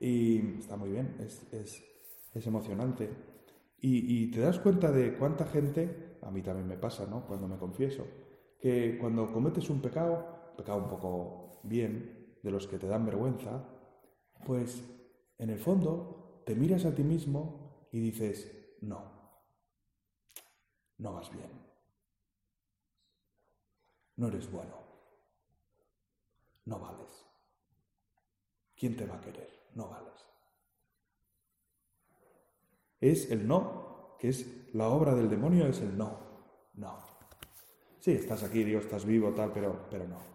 Y 0.00 0.58
está 0.58 0.76
muy 0.76 0.90
bien, 0.90 1.16
es, 1.20 1.46
es 1.52 2.46
emocionante. 2.46 3.34
Y, 3.86 4.30
te 4.30 4.40
das 4.40 4.58
cuenta 4.60 4.90
de 4.90 5.12
cuánta 5.12 5.44
gente, 5.44 6.16
a 6.22 6.30
mí 6.30 6.40
también 6.40 6.66
me 6.66 6.78
pasa, 6.78 7.04
¿no? 7.04 7.26
Cuando 7.26 7.46
me 7.46 7.58
confieso, 7.58 8.06
que 8.58 8.96
cuando 8.98 9.30
cometes 9.30 9.68
un 9.68 9.82
pecado, 9.82 10.54
pecado 10.56 10.78
un 10.78 10.88
poco 10.88 11.60
bien, 11.64 12.23
de 12.44 12.50
los 12.52 12.68
que 12.68 12.78
te 12.78 12.86
dan 12.86 13.04
vergüenza, 13.04 13.64
pues 14.44 14.84
en 15.38 15.50
el 15.50 15.58
fondo 15.58 16.42
te 16.46 16.54
miras 16.54 16.84
a 16.84 16.94
ti 16.94 17.02
mismo 17.02 17.88
y 17.90 17.98
dices, 17.98 18.76
no, 18.82 19.02
no 20.98 21.14
vas 21.14 21.32
bien, 21.32 21.50
no 24.16 24.28
eres 24.28 24.48
bueno, 24.52 24.76
no 26.66 26.78
vales. 26.78 27.26
¿Quién 28.76 28.96
te 28.96 29.06
va 29.06 29.16
a 29.16 29.20
querer? 29.20 29.48
No 29.74 29.88
vales 29.88 30.14
es 33.10 33.30
el 33.30 33.46
no, 33.46 34.16
que 34.18 34.30
es 34.30 34.46
la 34.72 34.88
obra 34.88 35.14
del 35.14 35.28
demonio, 35.28 35.66
es 35.66 35.80
el 35.80 35.96
no, 35.96 36.18
no. 36.74 36.98
Sí, 38.00 38.12
estás 38.12 38.42
aquí, 38.42 38.64
Dios, 38.64 38.84
estás 38.84 39.04
vivo, 39.04 39.30
tal, 39.32 39.52
pero, 39.52 39.86
pero 39.90 40.08
no. 40.08 40.33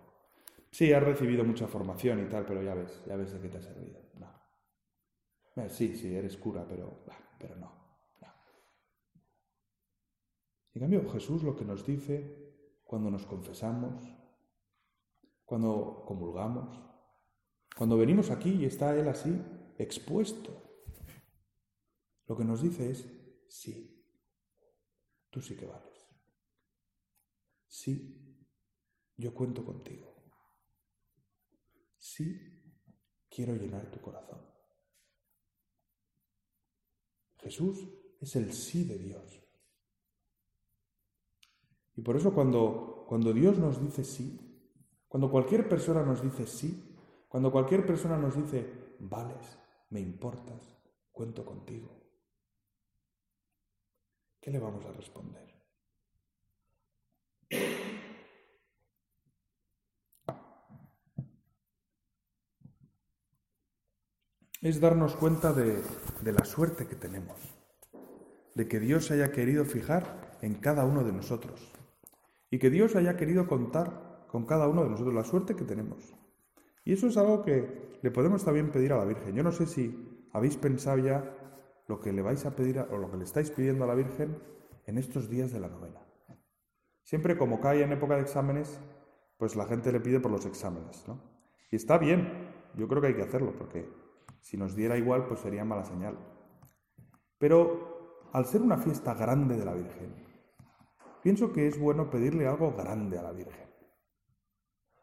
Sí, 0.79 0.93
has 0.93 1.03
recibido 1.03 1.43
mucha 1.43 1.67
formación 1.67 2.25
y 2.25 2.29
tal, 2.29 2.45
pero 2.45 2.63
ya 2.63 2.73
ves, 2.73 3.03
ya 3.05 3.17
ves 3.17 3.33
de 3.33 3.41
qué 3.41 3.49
te 3.49 3.57
ha 3.57 3.61
servido. 3.61 3.99
No. 4.17 4.31
Eh, 5.57 5.69
sí, 5.69 5.93
sí, 5.93 6.15
eres 6.15 6.37
cura, 6.37 6.65
pero, 6.65 7.03
pero 7.37 7.57
no, 7.57 7.97
no. 8.21 8.27
En 10.73 10.79
cambio, 10.79 11.09
Jesús 11.09 11.43
lo 11.43 11.53
que 11.53 11.65
nos 11.65 11.85
dice 11.85 12.79
cuando 12.85 13.11
nos 13.11 13.25
confesamos, 13.25 14.09
cuando 15.43 16.05
comulgamos, 16.07 16.81
cuando 17.77 17.97
venimos 17.97 18.31
aquí 18.31 18.51
y 18.51 18.63
está 18.63 18.97
Él 18.97 19.09
así, 19.09 19.37
expuesto 19.77 20.63
lo 22.25 22.37
que 22.37 22.45
nos 22.45 22.61
dice 22.61 22.89
es, 22.89 23.05
sí, 23.49 24.01
tú 25.29 25.41
sí 25.41 25.57
que 25.57 25.65
vales. 25.65 26.07
Sí, 27.67 28.47
yo 29.17 29.33
cuento 29.33 29.65
contigo. 29.65 30.08
Sí, 32.15 32.41
quiero 33.29 33.53
llenar 33.53 33.91
tu 33.91 34.01
corazón. 34.01 34.41
Jesús 37.37 37.87
es 38.19 38.35
el 38.35 38.51
sí 38.51 38.83
de 38.83 38.97
Dios. 38.97 39.39
Y 41.95 42.01
por 42.01 42.17
eso 42.17 42.33
cuando, 42.33 43.05
cuando 43.07 43.31
Dios 43.31 43.59
nos 43.59 43.79
dice 43.79 44.03
sí, 44.03 44.39
cuando 45.07 45.29
cualquier 45.29 45.69
persona 45.69 46.03
nos 46.03 46.23
dice 46.23 46.47
sí, 46.47 46.97
cuando 47.27 47.51
cualquier 47.51 47.85
persona 47.85 48.17
nos 48.17 48.35
dice, 48.35 48.95
vales, 48.99 49.59
me 49.91 49.99
importas, 49.99 50.81
cuento 51.11 51.45
contigo, 51.45 51.95
¿qué 54.41 54.49
le 54.49 54.57
vamos 54.57 54.83
a 54.85 54.91
responder? 54.93 55.58
Es 64.61 64.81
darnos 64.81 65.15
cuenta 65.15 65.53
de, 65.53 65.81
la 66.21 66.43
suerte 66.43 66.85
que 66.85 66.95
tenemos, 66.95 67.39
de 68.55 68.67
que 68.67 68.81
Dios 68.81 69.09
haya 69.09 69.31
querido 69.31 69.63
fijar 69.63 70.37
en 70.41 70.55
cada 70.55 70.83
uno 70.83 71.05
de 71.05 71.13
nosotros 71.13 71.71
y 72.51 72.59
que 72.59 72.69
Dios 72.69 72.97
haya 72.97 73.15
querido 73.15 73.47
contar 73.47 74.25
con 74.27 74.45
cada 74.45 74.67
uno 74.67 74.83
de 74.83 74.89
nosotros 74.89 75.15
la 75.15 75.23
suerte 75.23 75.55
que 75.55 75.63
tenemos. 75.63 76.13
Y 76.83 76.91
eso 76.91 77.07
es 77.07 77.15
algo 77.15 77.41
que 77.41 77.99
le 78.01 78.11
podemos 78.11 78.43
también 78.43 78.69
pedir 78.69 78.91
a 78.91 78.97
la 78.97 79.05
Virgen. 79.05 79.33
Yo 79.33 79.43
no 79.43 79.53
sé 79.53 79.65
si 79.65 80.27
habéis 80.33 80.57
pensado 80.57 80.97
ya 80.97 81.23
lo 81.87 82.01
que 82.01 82.11
le 82.11 82.21
vais 82.21 82.45
a 82.45 82.53
pedir 82.53 82.79
o 82.79 82.97
lo 82.97 83.09
que 83.09 83.15
le 83.15 83.23
estáis 83.23 83.51
pidiendo 83.51 83.85
a 83.85 83.87
la 83.87 83.95
Virgen 83.95 84.37
en 84.87 84.97
estos 84.97 85.29
días 85.29 85.53
de 85.53 85.61
la 85.61 85.69
novena. 85.69 86.01
Siempre 87.03 87.37
como 87.37 87.61
cae 87.61 87.81
en 87.81 87.93
época 87.93 88.15
de 88.15 88.23
exámenes, 88.23 88.77
pues 89.37 89.55
la 89.55 89.67
gente 89.67 89.93
le 89.93 90.01
pide 90.01 90.19
por 90.19 90.31
los 90.31 90.45
exámenes, 90.45 91.07
¿no? 91.07 91.17
Y 91.71 91.77
está 91.77 91.97
bien, 91.97 92.51
yo 92.75 92.89
creo 92.89 93.01
que 93.01 93.07
hay 93.07 93.15
que 93.15 93.21
hacerlo, 93.21 93.53
porque 93.57 94.08
si 94.41 94.57
nos 94.57 94.75
diera 94.75 94.97
igual, 94.97 95.27
pues 95.27 95.39
sería 95.39 95.65
mala 95.65 95.83
señal. 95.83 96.17
Pero 97.37 98.27
al 98.33 98.45
ser 98.45 98.61
una 98.61 98.77
fiesta 98.77 99.13
grande 99.13 99.57
de 99.57 99.65
la 99.65 99.73
Virgen, 99.73 100.13
pienso 101.23 101.51
que 101.51 101.67
es 101.67 101.79
bueno 101.79 102.09
pedirle 102.09 102.47
algo 102.47 102.73
grande 102.73 103.17
a 103.17 103.23
la 103.23 103.31
Virgen. 103.31 103.67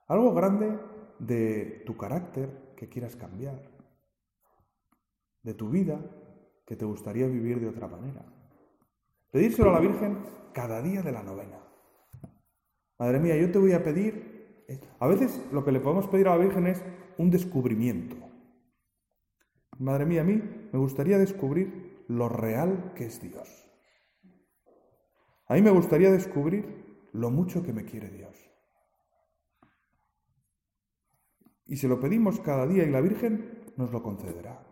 Algo 0.09 0.35
grande 0.35 0.79
de 1.19 1.83
tu 1.87 1.97
carácter 1.97 2.75
que 2.77 2.89
quieras 2.89 3.17
cambiar, 3.17 3.61
de 5.43 5.55
tu 5.55 5.71
vida 5.71 5.99
que 6.67 6.77
te 6.77 6.85
gustaría 6.85 7.27
vivir 7.27 7.61
de 7.61 7.69
otra 7.69 7.89
manera. 7.89 8.25
Pedírselo 9.31 9.71
a 9.71 9.75
la 9.75 9.81
Virgen 9.81 10.19
cada 10.53 10.83
día 10.83 11.03
de 11.03 11.13
la 11.13 11.23
novena. 11.23 11.59
Madre 12.99 13.21
mía, 13.21 13.37
yo 13.37 13.51
te 13.51 13.59
voy 13.59 13.73
a 13.73 13.83
pedir, 13.83 14.65
a 14.99 15.07
veces 15.07 15.41
lo 15.53 15.65
que 15.65 15.73
le 15.73 15.81
podemos 15.81 16.07
pedir 16.09 16.29
a 16.29 16.37
la 16.37 16.45
Virgen 16.45 16.67
es 16.67 16.83
un 17.19 17.31
descubrimiento. 17.31 18.26
Madre 19.79 20.07
mía, 20.07 20.23
a 20.23 20.25
mí 20.25 20.43
me 20.73 20.79
gustaría 20.79 21.19
descubrir 21.19 22.05
lo 22.09 22.29
real 22.29 22.93
que 22.95 23.07
es 23.07 23.21
Dios. 23.21 23.67
A 25.49 25.55
mí 25.55 25.63
me 25.63 25.71
gustaría 25.71 26.11
descubrir 26.11 27.09
lo 27.13 27.31
mucho 27.31 27.63
que 27.63 27.73
me 27.73 27.85
quiere 27.85 28.11
Dios. 28.11 28.35
Y 31.67 31.77
se 31.77 31.89
lo 31.89 32.01
pedimos 32.01 32.41
cada 32.41 32.67
día 32.67 32.85
y 32.85 32.91
la 32.91 33.01
Virgen 33.01 33.73
nos 33.77 33.93
lo 33.93 34.03
concederá. 34.03 34.63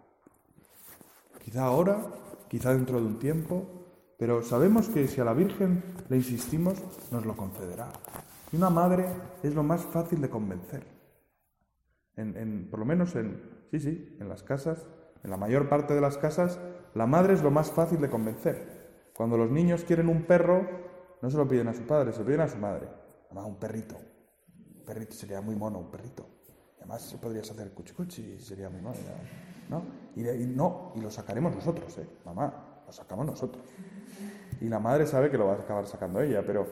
Quizá 1.43 1.65
ahora, 1.65 2.11
quizá 2.49 2.73
dentro 2.73 3.01
de 3.01 3.07
un 3.07 3.19
tiempo, 3.19 3.85
pero 4.19 4.43
sabemos 4.43 4.89
que 4.89 5.09
si 5.09 5.21
a 5.21 5.25
la 5.25 5.35
Virgen 5.35 5.83
le 6.09 6.17
insistimos, 6.17 6.83
nos 7.11 7.27
lo 7.27 7.37
concederá. 7.37 7.93
Y 8.53 8.57
una 8.57 8.71
madre 8.71 9.07
es 9.43 9.55
lo 9.55 9.63
más 9.63 9.85
fácil 9.85 10.21
de 10.21 10.31
convencer. 10.31 10.87
En, 12.17 12.69
por 12.71 12.79
lo 12.79 12.87
menos 12.87 13.17
en, 13.17 13.43
sí, 13.81 13.81
sí, 13.81 14.17
en 14.21 14.29
las 14.29 14.43
casas, 14.43 14.87
en 15.23 15.31
la 15.31 15.37
mayor 15.37 15.69
parte 15.69 15.95
de 15.95 16.01
las 16.01 16.19
casas, 16.19 16.59
la 16.95 17.07
madre 17.07 17.35
es 17.35 17.43
lo 17.43 17.51
más 17.51 17.71
fácil 17.71 18.01
de 18.01 18.09
convencer. 18.09 19.11
Cuando 19.17 19.37
los 19.37 19.51
niños 19.51 19.85
quieren 19.85 20.09
un 20.09 20.25
perro, 20.25 20.67
no 21.23 21.31
se 21.31 21.37
lo 21.37 21.49
piden 21.49 21.69
a 21.69 21.75
su 21.75 21.83
padre, 21.83 22.13
se 22.13 22.21
lo 22.21 22.27
piden 22.27 22.43
a 22.43 22.49
su 22.49 22.59
madre. 22.59 22.89
Además, 23.27 23.47
un 23.47 23.57
perrito. 23.57 23.97
Un 24.77 24.85
perrito 24.85 25.15
sería 25.15 25.41
muy 25.41 25.57
mono, 25.57 25.79
un 25.79 25.91
perrito. 25.91 26.27
Además, 26.79 27.17
podrías 27.21 27.51
hacer 27.51 27.73
cuchicuchi 27.73 28.35
y 28.35 28.41
sería 28.41 28.69
muy 28.69 28.83
mal, 28.83 28.95
¿no? 29.71 29.83
Y, 30.15 30.23
no, 30.47 30.93
y 30.95 31.01
lo 31.01 31.11
sacaremos 31.11 31.55
nosotros, 31.55 31.97
¿eh? 31.99 32.07
Mamá, 32.25 32.83
lo 32.87 32.93
sacamos 32.93 33.25
nosotros. 33.27 33.65
Y 34.61 34.69
la 34.69 34.79
madre 34.79 35.07
sabe 35.07 35.31
que 35.31 35.39
lo 35.39 35.47
va 35.47 35.55
a 35.55 35.61
acabar 35.61 35.87
sacando 35.87 36.21
ella, 36.21 36.43
pero, 36.47 36.67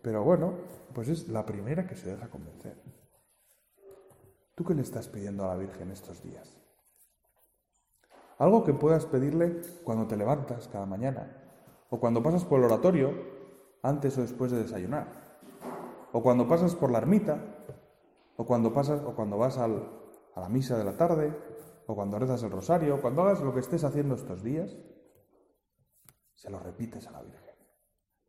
pero 0.00 0.22
bueno, 0.22 0.54
pues 0.94 1.08
es 1.08 1.28
la 1.28 1.44
primera 1.44 1.86
que 1.86 1.96
se 1.96 2.10
deja 2.10 2.28
convencer. 2.28 2.76
¿Tú 4.58 4.64
qué 4.64 4.74
le 4.74 4.82
estás 4.82 5.06
pidiendo 5.06 5.44
a 5.44 5.54
la 5.54 5.54
Virgen 5.54 5.92
estos 5.92 6.20
días? 6.20 6.58
Algo 8.38 8.64
que 8.64 8.74
puedas 8.74 9.06
pedirle 9.06 9.62
cuando 9.84 10.08
te 10.08 10.16
levantas 10.16 10.66
cada 10.66 10.84
mañana, 10.84 11.30
o 11.90 12.00
cuando 12.00 12.24
pasas 12.24 12.44
por 12.44 12.58
el 12.58 12.64
oratorio, 12.64 13.12
antes 13.84 14.18
o 14.18 14.20
después 14.20 14.50
de 14.50 14.60
desayunar, 14.60 15.38
o 16.10 16.20
cuando 16.20 16.48
pasas 16.48 16.74
por 16.74 16.90
la 16.90 16.98
ermita, 16.98 17.38
o 18.36 18.44
cuando 18.44 18.74
pasas 18.74 19.00
o 19.02 19.14
cuando 19.14 19.38
vas 19.38 19.58
a 19.58 19.68
la 19.68 20.48
misa 20.48 20.76
de 20.76 20.82
la 20.82 20.96
tarde, 20.96 21.32
o 21.86 21.94
cuando 21.94 22.18
rezas 22.18 22.42
el 22.42 22.50
rosario, 22.50 23.00
cuando 23.00 23.22
hagas 23.22 23.40
lo 23.40 23.54
que 23.54 23.60
estés 23.60 23.84
haciendo 23.84 24.16
estos 24.16 24.42
días, 24.42 24.76
se 26.34 26.50
lo 26.50 26.58
repites 26.58 27.06
a 27.06 27.12
la 27.12 27.22
Virgen, 27.22 27.54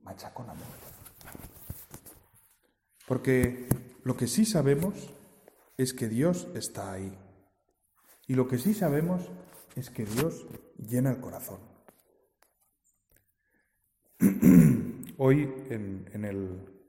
machaconamente. 0.02 0.86
Porque 3.08 3.68
lo 4.04 4.16
que 4.16 4.28
sí 4.28 4.46
sabemos 4.46 5.16
es 5.80 5.94
que 5.94 6.10
Dios 6.10 6.50
está 6.56 6.92
ahí. 6.92 7.18
Y 8.28 8.36
lo 8.36 8.50
que 8.50 8.58
sí 8.58 8.74
sabemos 8.74 9.32
es 9.78 9.90
que 9.90 10.04
Dios 10.04 10.46
llena 10.78 11.10
el 11.10 11.22
corazón. 11.22 11.62
Hoy 15.18 15.44
en, 15.70 16.26
el, 16.26 16.84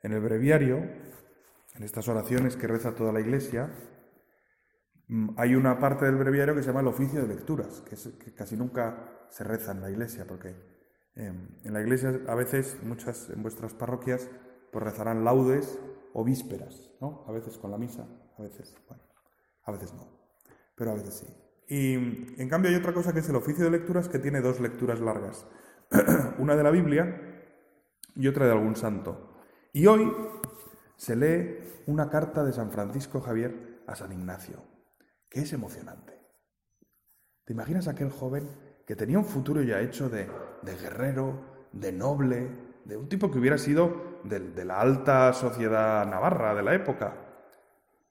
en 0.00 0.12
el 0.12 0.20
breviario 0.20 0.78
en 1.74 1.82
estas 1.82 2.06
oraciones 2.06 2.56
que 2.56 2.68
reza 2.68 2.94
toda 2.94 3.12
la 3.12 3.20
Iglesia, 3.20 3.68
mm, 5.08 5.30
hay 5.36 5.56
una 5.56 5.80
parte 5.80 6.04
del 6.04 6.14
breviario 6.14 6.54
que 6.54 6.62
se 6.62 6.68
llama 6.68 6.80
el 6.82 6.86
oficio 6.86 7.20
de 7.20 7.26
lecturas, 7.26 7.82
que, 7.82 8.32
casi 8.32 8.56
nunca 8.56 9.26
se 9.28 9.42
reza 9.42 9.72
en 9.72 9.80
la 9.80 9.90
Iglesia, 9.90 10.24
porque 10.24 10.54
em, 11.16 11.48
en 11.64 11.72
la 11.72 11.80
Iglesia 11.80 12.20
a 12.28 12.34
veces, 12.36 12.78
muchas 12.84 13.28
en 13.28 13.42
vuestras 13.42 13.74
parroquias, 13.74 14.30
pues 14.70 14.84
rezarán 14.84 15.24
laudes 15.24 15.80
o 16.14 16.24
vísperas, 16.24 16.92
¿no? 17.00 17.24
A 17.26 17.32
veces 17.32 17.58
con 17.58 17.72
la 17.72 17.76
misa, 17.76 18.06
a 18.38 18.42
veces, 18.42 18.76
bueno, 18.88 19.02
a 19.64 19.72
veces 19.72 19.92
no, 19.94 20.06
pero 20.74 20.92
a 20.92 20.94
veces 20.94 21.14
sí. 21.14 21.26
Y 21.68 21.94
en 22.40 22.48
cambio 22.48 22.70
hay 22.70 22.76
otra 22.76 22.92
cosa 22.92 23.12
que 23.12 23.20
es 23.20 23.28
el 23.28 23.36
oficio 23.36 23.64
de 23.64 23.70
lecturas 23.70 24.08
que 24.08 24.18
tiene 24.18 24.40
dos 24.40 24.60
lecturas 24.60 25.00
largas, 25.00 25.46
una 26.38 26.54
de 26.54 26.62
la 26.62 26.70
Biblia 26.70 27.44
y 28.14 28.28
otra 28.28 28.46
de 28.46 28.52
algún 28.52 28.76
santo. 28.76 29.42
Y 29.72 29.86
hoy 29.86 30.12
se 30.96 31.16
lee 31.16 31.82
una 31.86 32.08
carta 32.08 32.44
de 32.44 32.52
San 32.52 32.70
Francisco 32.70 33.20
Javier 33.20 33.82
a 33.86 33.96
San 33.96 34.12
Ignacio, 34.12 34.62
que 35.28 35.40
es 35.40 35.52
emocionante. 35.52 36.14
¿Te 37.44 37.52
imaginas 37.52 37.88
aquel 37.88 38.10
joven 38.10 38.48
que 38.86 38.96
tenía 38.96 39.18
un 39.18 39.24
futuro 39.24 39.62
ya 39.62 39.80
hecho 39.80 40.08
de, 40.08 40.28
guerrero, 40.62 41.68
de 41.72 41.92
noble, 41.92 42.48
de 42.84 42.96
un 42.96 43.08
tipo 43.08 43.30
que 43.30 43.38
hubiera 43.38 43.58
sido 43.58 44.20
de, 44.24 44.64
la 44.64 44.80
alta 44.80 45.32
sociedad 45.32 46.06
navarra 46.06 46.54
de 46.54 46.62
la 46.62 46.74
época 46.74 47.25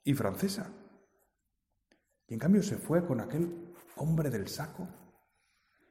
y 0.05 0.13
francesa? 0.13 0.71
Y 2.27 2.33
en 2.35 2.39
cambio 2.39 2.63
se 2.63 2.77
fue 2.77 3.05
con 3.05 3.19
aquel 3.19 3.73
hombre 3.97 4.29
del 4.29 4.47
saco 4.47 4.87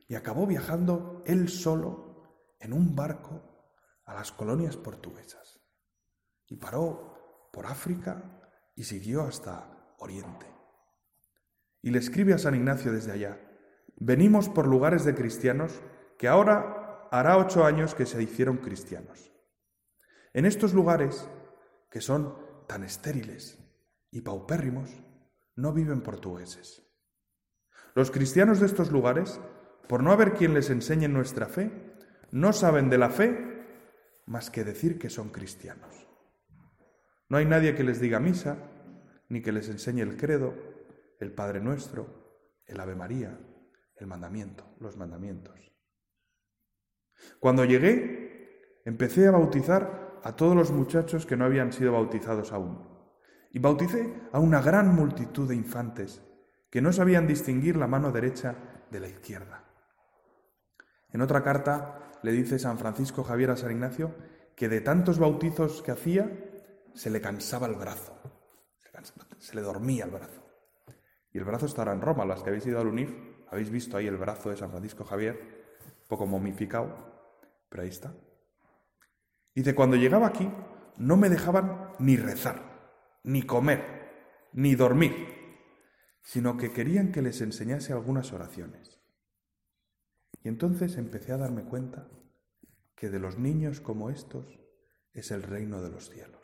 y 0.08 0.14
acabó 0.14 0.46
viajando 0.46 1.22
él 1.26 1.48
solo 1.48 2.22
en 2.58 2.72
un 2.72 2.94
barco 2.94 3.42
a 4.06 4.14
las 4.14 4.32
colonias 4.32 4.76
portuguesas 4.76 5.60
y 6.46 6.56
paró 6.56 7.50
por 7.52 7.66
África 7.66 8.40
y 8.74 8.84
siguió 8.84 9.22
hasta 9.22 9.70
Oriente. 9.98 10.46
Y 11.82 11.90
le 11.90 11.98
escribe 11.98 12.34
a 12.34 12.38
San 12.38 12.54
Ignacio 12.54 12.92
desde 12.92 13.12
allá, 13.12 13.40
venimos 13.96 14.48
por 14.48 14.66
lugares 14.66 15.04
de 15.04 15.14
cristianos 15.14 15.82
que 16.18 16.28
ahora 16.28 17.08
hará 17.10 17.38
ocho 17.38 17.64
años 17.64 17.94
que 17.94 18.06
se 18.06 18.22
hicieron 18.22 18.58
cristianos. 18.58 19.32
En 20.32 20.46
estos 20.46 20.74
lugares, 20.74 21.28
que 21.90 22.00
son 22.00 22.36
tan 22.66 22.82
estériles 22.82 23.63
y 24.14 24.20
paupérrimos, 24.20 24.88
no 25.56 25.72
viven 25.72 26.00
portugueses. 26.00 26.88
Los 27.96 28.12
cristianos 28.12 28.60
de 28.60 28.66
estos 28.66 28.92
lugares, 28.92 29.40
por 29.88 30.04
no 30.04 30.12
haber 30.12 30.34
quien 30.34 30.54
les 30.54 30.70
enseñe 30.70 31.08
nuestra 31.08 31.46
fe, 31.46 31.72
no 32.30 32.52
saben 32.52 32.88
de 32.90 32.98
la 32.98 33.10
fe 33.10 33.66
más 34.26 34.50
que 34.50 34.62
decir 34.62 35.00
que 35.00 35.10
son 35.10 35.30
cristianos. 35.30 36.06
No 37.28 37.38
hay 37.38 37.44
nadie 37.44 37.74
que 37.74 37.82
les 37.82 38.00
diga 38.00 38.20
misa, 38.20 38.56
ni 39.28 39.42
que 39.42 39.50
les 39.50 39.68
enseñe 39.68 40.02
el 40.02 40.16
credo, 40.16 40.54
el 41.18 41.32
Padre 41.32 41.60
Nuestro, 41.60 42.60
el 42.66 42.78
Ave 42.78 42.94
María, 42.94 43.36
el 43.96 44.06
mandamiento, 44.06 44.76
los 44.78 44.96
mandamientos. 44.96 45.72
Cuando 47.40 47.64
llegué, 47.64 48.80
empecé 48.84 49.26
a 49.26 49.32
bautizar 49.32 50.20
a 50.22 50.36
todos 50.36 50.54
los 50.54 50.70
muchachos 50.70 51.26
que 51.26 51.36
no 51.36 51.46
habían 51.46 51.72
sido 51.72 51.92
bautizados 51.92 52.52
aún. 52.52 52.93
Y 53.54 53.60
bauticé 53.60 54.12
a 54.32 54.40
una 54.40 54.60
gran 54.60 54.92
multitud 54.92 55.48
de 55.48 55.54
infantes 55.54 56.20
que 56.68 56.82
no 56.82 56.92
sabían 56.92 57.28
distinguir 57.28 57.76
la 57.76 57.86
mano 57.86 58.10
derecha 58.10 58.56
de 58.90 58.98
la 58.98 59.06
izquierda. 59.06 59.62
En 61.12 61.22
otra 61.22 61.44
carta 61.44 62.10
le 62.24 62.32
dice 62.32 62.58
San 62.58 62.78
Francisco 62.78 63.22
Javier 63.22 63.52
a 63.52 63.56
San 63.56 63.70
Ignacio 63.70 64.12
que 64.56 64.68
de 64.68 64.80
tantos 64.80 65.20
bautizos 65.20 65.82
que 65.82 65.92
hacía 65.92 66.28
se 66.94 67.10
le 67.10 67.20
cansaba 67.20 67.68
el 67.68 67.76
brazo, 67.76 68.18
se, 69.38 69.54
le 69.54 69.62
dormía 69.62 70.04
el 70.04 70.10
brazo. 70.10 70.42
Y 71.32 71.38
el 71.38 71.44
brazo 71.44 71.66
estará 71.66 71.92
en 71.92 72.00
Roma, 72.00 72.24
las 72.24 72.42
que 72.42 72.50
habéis 72.50 72.66
ido 72.66 72.80
al 72.80 72.88
UNIF, 72.88 73.14
habéis 73.52 73.70
visto 73.70 73.96
ahí 73.96 74.08
el 74.08 74.16
brazo 74.16 74.50
de 74.50 74.56
San 74.56 74.70
Francisco 74.72 75.04
Javier, 75.04 75.38
un 76.02 76.08
poco 76.08 76.26
momificado, 76.26 76.88
pero 77.68 77.84
ahí 77.84 77.88
está. 77.88 78.12
Dice, 79.54 79.76
cuando 79.76 79.94
llegaba 79.94 80.26
aquí, 80.26 80.50
no 80.96 81.16
me 81.16 81.28
dejaban 81.28 81.92
ni 82.00 82.16
rezar, 82.16 82.73
ni 83.24 83.42
comer, 83.42 84.50
ni 84.52 84.74
dormir, 84.74 85.12
sino 86.22 86.56
que 86.56 86.72
querían 86.72 87.10
que 87.10 87.22
les 87.22 87.40
enseñase 87.40 87.92
algunas 87.92 88.32
oraciones. 88.32 89.00
Y 90.42 90.48
entonces 90.48 90.96
empecé 90.96 91.32
a 91.32 91.38
darme 91.38 91.64
cuenta 91.64 92.08
que 92.94 93.10
de 93.10 93.18
los 93.18 93.38
niños 93.38 93.80
como 93.80 94.10
estos 94.10 94.60
es 95.12 95.30
el 95.30 95.42
reino 95.42 95.82
de 95.82 95.90
los 95.90 96.10
cielos. 96.10 96.42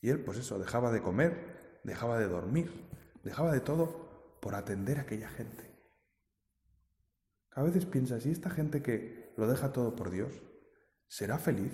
Y 0.00 0.10
él, 0.10 0.22
pues 0.22 0.38
eso, 0.38 0.58
dejaba 0.58 0.92
de 0.92 1.02
comer, 1.02 1.80
dejaba 1.84 2.18
de 2.18 2.28
dormir, 2.28 2.88
dejaba 3.24 3.52
de 3.52 3.60
todo 3.60 4.38
por 4.40 4.54
atender 4.54 4.98
a 4.98 5.02
aquella 5.02 5.28
gente. 5.28 5.74
A 7.52 7.62
veces 7.62 7.86
piensas, 7.86 8.26
¿y 8.26 8.30
esta 8.30 8.50
gente 8.50 8.82
que 8.82 9.32
lo 9.36 9.48
deja 9.48 9.72
todo 9.72 9.96
por 9.96 10.10
Dios, 10.10 10.42
será 11.08 11.38
feliz? 11.38 11.72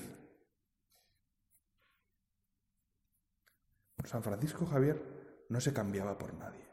San 4.05 4.23
Francisco 4.23 4.67
Javier 4.67 5.03
no 5.49 5.61
se 5.61 5.73
cambiaba 5.73 6.19
por 6.19 6.35
nadie. 6.35 6.67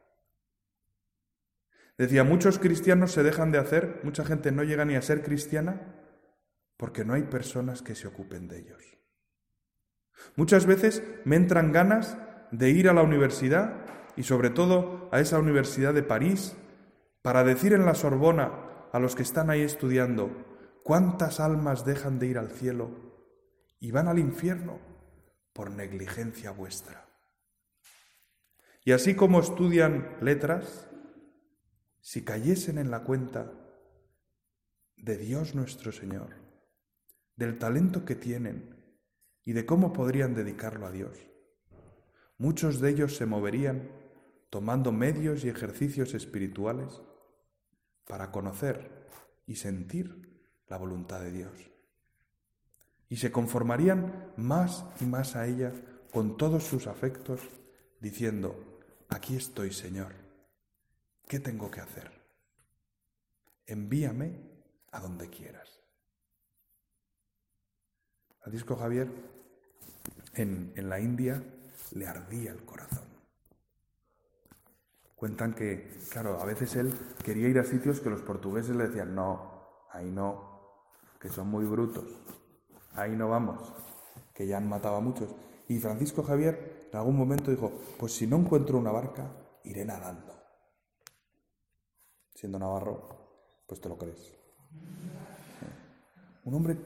Decía, 1.98 2.24
muchos 2.24 2.60
cristianos 2.60 3.12
se 3.12 3.24
dejan 3.24 3.52
de 3.52 3.58
hacer, 3.58 4.00
mucha 4.04 4.24
gente 4.24 4.52
no 4.52 4.64
llega 4.64 4.86
ni 4.86 4.96
a 4.96 5.02
ser 5.02 5.22
cristiana 5.22 5.96
porque 6.78 7.04
no 7.04 7.14
hay 7.14 7.24
personas 7.24 7.82
que 7.82 7.94
se 7.94 8.08
ocupen 8.08 8.48
de 8.48 8.60
ellos. 8.60 8.98
Muchas 10.38 10.66
veces 10.66 11.04
me 11.26 11.36
entran 11.36 11.74
ganas 11.74 12.18
de 12.52 12.70
ir 12.70 12.88
a 12.88 12.94
la 12.94 13.02
universidad 13.02 13.86
y 14.16 14.24
sobre 14.24 14.50
todo 14.50 15.10
a 15.12 15.20
esa 15.20 15.40
universidad 15.40 15.94
de 15.94 16.04
París 16.04 16.56
para 17.22 17.44
decir 17.44 17.74
en 17.74 17.86
la 17.86 17.96
Sorbona 17.96 18.54
a 18.94 19.00
los 19.00 19.16
que 19.16 19.24
están 19.24 19.50
ahí 19.50 19.62
estudiando 19.62 20.32
cuántas 20.84 21.42
almas 21.42 21.86
dejan 21.86 22.18
de 22.18 22.28
ir 22.28 22.38
al 22.38 22.52
cielo 22.52 22.92
y 23.80 23.92
van 23.92 24.08
al 24.08 24.20
infierno 24.20 24.80
por 25.54 25.70
negligencia 25.72 26.52
vuestra. 26.52 27.09
Y 28.90 28.92
así 28.92 29.14
como 29.14 29.40
estudian 29.40 30.18
letras, 30.20 30.90
si 32.02 32.24
cayesen 32.24 32.80
en 32.80 32.90
la 32.90 33.04
cuenta 33.04 33.54
de 34.98 35.16
Dios 35.16 35.54
nuestro 35.54 35.92
Señor, 35.92 36.34
del 37.36 37.60
talento 37.60 38.04
que 38.04 38.16
tienen 38.16 38.98
y 39.46 39.54
de 39.54 39.68
cómo 39.68 39.94
podrían 39.94 40.34
dedicarlo 40.34 40.88
a 40.88 40.92
Dios, 40.92 41.20
muchos 42.40 42.82
de 42.82 42.90
ellos 42.90 43.16
se 43.16 43.28
moverían 43.28 43.92
tomando 44.50 44.92
medios 44.92 45.46
y 45.46 45.50
ejercicios 45.50 46.16
espirituales 46.16 47.00
para 48.08 48.32
conocer 48.32 49.08
y 49.46 49.58
sentir 49.58 50.50
la 50.68 50.78
voluntad 50.78 51.22
de 51.22 51.32
Dios. 51.32 51.72
Y 53.08 53.18
se 53.18 53.32
conformarían 53.32 54.34
más 54.36 54.84
y 55.00 55.06
más 55.06 55.36
a 55.36 55.46
ella 55.46 55.74
con 56.12 56.38
todos 56.38 56.64
sus 56.64 56.88
afectos, 56.88 57.40
diciendo, 58.02 58.69
aquí 59.10 59.36
estoy, 59.36 59.72
Señor 59.72 60.30
¿Qué 61.30 61.40
tengo 61.40 61.70
que 61.70 61.80
hacer? 61.80 62.12
Envíame 63.68 64.36
a 64.92 65.00
donde 65.00 65.30
quieras. 65.30 65.80
Francisco 68.40 68.76
Javier 68.76 69.08
en, 70.34 70.74
en 70.76 70.90
la 70.90 71.00
India 71.00 71.44
le 71.92 72.08
ardía 72.08 72.52
el 72.52 72.66
corazón. 72.66 73.08
Cuentan 75.16 75.54
que, 75.54 76.00
claro, 76.10 76.42
a 76.42 76.46
veces 76.46 76.76
él 76.78 76.92
quería 77.24 77.48
ir 77.48 77.60
a 77.60 77.64
sitios 77.64 78.00
que 78.00 78.10
los 78.10 78.24
portugueses 78.24 78.76
le 78.76 78.88
decían, 78.88 79.14
no, 79.14 79.86
ahí 79.92 80.10
no, 80.10 80.88
que 81.22 81.30
son 81.30 81.48
muy 81.48 81.66
brutos, 81.66 82.08
ahí 82.96 83.16
no 83.16 83.30
vamos, 83.30 83.72
que 84.34 84.48
ya 84.48 84.58
han 84.58 84.68
matado 84.68 84.96
a 84.96 85.02
muchos. 85.02 85.30
Y 85.68 85.78
Francisco 85.78 86.24
Javier 86.24 86.69
en 86.92 86.98
algún 86.98 87.18
momento 87.18 87.52
dijo, 87.52 87.72
pues 87.98 88.14
si 88.14 88.28
no 88.28 88.38
encuentro 88.38 88.78
una 88.78 88.92
barca, 88.92 89.32
iré 89.64 89.86
nadando 89.86 90.40
siendo 92.40 92.58
navarro, 92.58 93.64
pues 93.68 93.82
te 93.82 93.90
lo 93.90 93.98
crees. 93.98 94.34
Un 96.46 96.54
hombre, 96.54 96.78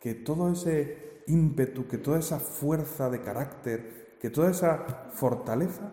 que 0.00 0.14
todo 0.14 0.50
ese 0.50 1.22
ímpetu, 1.28 1.86
que 1.86 1.98
toda 1.98 2.18
esa 2.18 2.40
fuerza 2.40 3.08
de 3.08 3.22
carácter, 3.22 4.18
que 4.20 4.30
toda 4.30 4.50
esa 4.50 5.10
fortaleza 5.12 5.92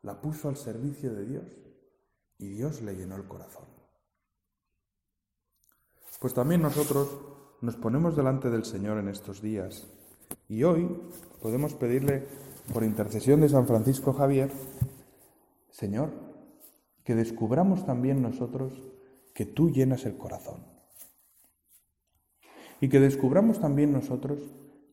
la 0.00 0.18
puso 0.22 0.48
al 0.48 0.56
servicio 0.56 1.12
de 1.12 1.26
Dios 1.26 1.58
y 2.38 2.48
Dios 2.48 2.80
le 2.80 2.94
llenó 2.94 3.16
el 3.16 3.28
corazón. 3.28 3.66
Pues 6.18 6.32
también 6.32 6.62
nosotros 6.62 7.20
nos 7.60 7.76
ponemos 7.76 8.16
delante 8.16 8.48
del 8.48 8.64
Señor 8.64 8.96
en 8.96 9.08
estos 9.08 9.42
días 9.42 9.86
y 10.48 10.62
hoy 10.64 10.88
podemos 11.42 11.74
pedirle 11.74 12.26
por 12.72 12.84
intercesión 12.84 13.40
de 13.40 13.48
San 13.48 13.66
Francisco 13.66 14.12
Javier, 14.12 14.50
Señor, 15.70 16.12
que 17.04 17.14
descubramos 17.14 17.86
también 17.86 18.22
nosotros 18.22 18.72
que 19.34 19.46
tú 19.46 19.70
llenas 19.70 20.04
el 20.04 20.16
corazón. 20.16 20.66
Y 22.80 22.88
que 22.88 23.00
descubramos 23.00 23.60
también 23.60 23.92
nosotros 23.92 24.40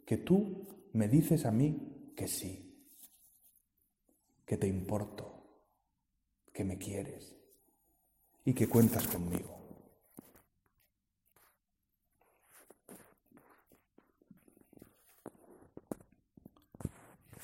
que 0.05 0.17
tú 0.17 0.67
me 0.93 1.07
dices 1.07 1.45
a 1.45 1.51
mí 1.51 2.13
que 2.15 2.27
sí, 2.27 2.87
que 4.45 4.57
te 4.57 4.67
importo, 4.67 5.35
que 6.53 6.63
me 6.63 6.77
quieres 6.77 7.35
y 8.45 8.53
que 8.53 8.67
cuentas 8.67 9.07
conmigo. 9.07 9.54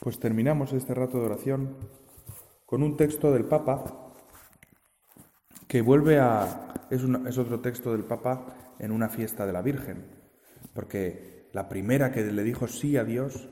Pues 0.02 0.20
terminamos 0.20 0.74
este 0.74 0.96
rato 0.96 1.20
de 1.20 1.28
oración 1.28 1.78
con 2.66 2.82
un 2.82 2.98
texto 2.98 3.32
del 3.32 3.46
Papa 3.46 4.16
que 5.68 5.84
vuelve 5.84 6.18
a... 6.18 6.74
Es, 6.90 7.04
es 7.04 7.38
otro 7.38 7.60
texto 7.60 7.92
del 7.92 8.04
Papa 8.04 8.48
en 8.80 8.92
una 8.92 9.10
fiesta 9.10 9.46
de 9.46 9.54
la 9.54 9.62
Virgen, 9.62 10.08
porque 10.74 11.48
la 11.54 11.70
primera 11.70 12.12
que 12.12 12.24
le 12.24 12.42
dijo 12.42 12.68
sí 12.68 12.98
a 12.98 13.04
Dios, 13.04 13.50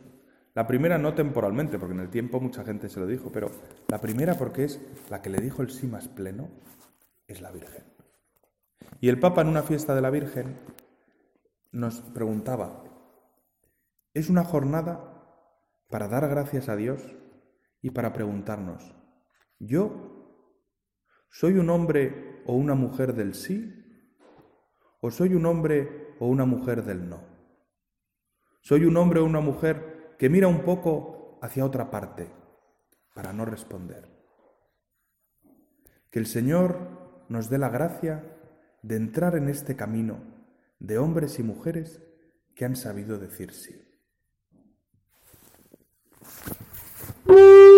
la 0.55 0.65
primera 0.65 0.97
no 0.97 1.13
temporalmente, 1.13 1.77
porque 1.77 1.93
en 1.93 1.99
el 1.99 2.09
tiempo 2.09 2.39
mucha 2.39 2.63
gente 2.63 2.89
se 2.89 2.99
lo 2.99 3.05
dijo, 3.05 3.31
pero 3.31 3.51
la 3.87 4.01
primera 4.01 4.33
porque 4.33 4.63
es 4.63 4.81
la 5.11 5.21
que 5.21 5.29
le 5.29 5.41
dijo 5.41 5.61
el 5.61 5.69
sí 5.69 5.85
más 5.85 6.07
pleno, 6.07 6.49
es 7.27 7.41
la 7.41 7.51
Virgen. 7.51 7.83
Y 9.01 9.09
el 9.09 9.19
Papa 9.19 9.41
en 9.41 9.49
una 9.49 9.61
fiesta 9.61 9.93
de 9.93 10.01
la 10.01 10.09
Virgen 10.09 10.57
nos 11.71 12.01
preguntaba, 12.01 12.83
es 14.15 14.31
una 14.31 14.43
jornada 14.43 15.18
para 15.89 16.07
dar 16.07 16.27
gracias 16.29 16.69
a 16.69 16.75
Dios 16.75 17.01
y 17.81 17.91
para 17.91 18.13
preguntarnos, 18.13 18.95
¿yo 19.59 20.09
¿Soy 21.31 21.53
un 21.57 21.69
hombre 21.69 22.41
o 22.45 22.55
una 22.55 22.73
mujer 22.73 23.13
del 23.13 23.35
sí? 23.35 23.75
¿O 24.99 25.11
soy 25.11 25.35
un 25.35 25.45
hombre 25.45 26.15
o 26.19 26.27
una 26.27 26.45
mujer 26.45 26.83
del 26.83 27.07
no? 27.07 27.23
¿Soy 28.61 28.85
un 28.85 28.97
hombre 28.97 29.19
o 29.19 29.25
una 29.25 29.39
mujer 29.39 30.15
que 30.17 30.29
mira 30.29 30.47
un 30.47 30.63
poco 30.63 31.39
hacia 31.41 31.65
otra 31.65 31.91
parte 31.91 32.29
para 33.13 33.31
no 33.31 33.45
responder? 33.45 34.09
Que 36.09 36.19
el 36.19 36.25
Señor 36.25 37.25
nos 37.29 37.49
dé 37.49 37.59
la 37.59 37.69
gracia 37.69 38.35
de 38.81 38.95
entrar 38.95 39.35
en 39.35 39.49
este 39.49 39.75
camino 39.75 40.19
de 40.79 40.97
hombres 40.97 41.37
y 41.39 41.43
mujeres 41.43 42.01
que 42.55 42.65
han 42.65 42.75
sabido 42.75 43.19
decir 43.19 43.53
sí. 43.53 43.88
Woo! 47.25 47.68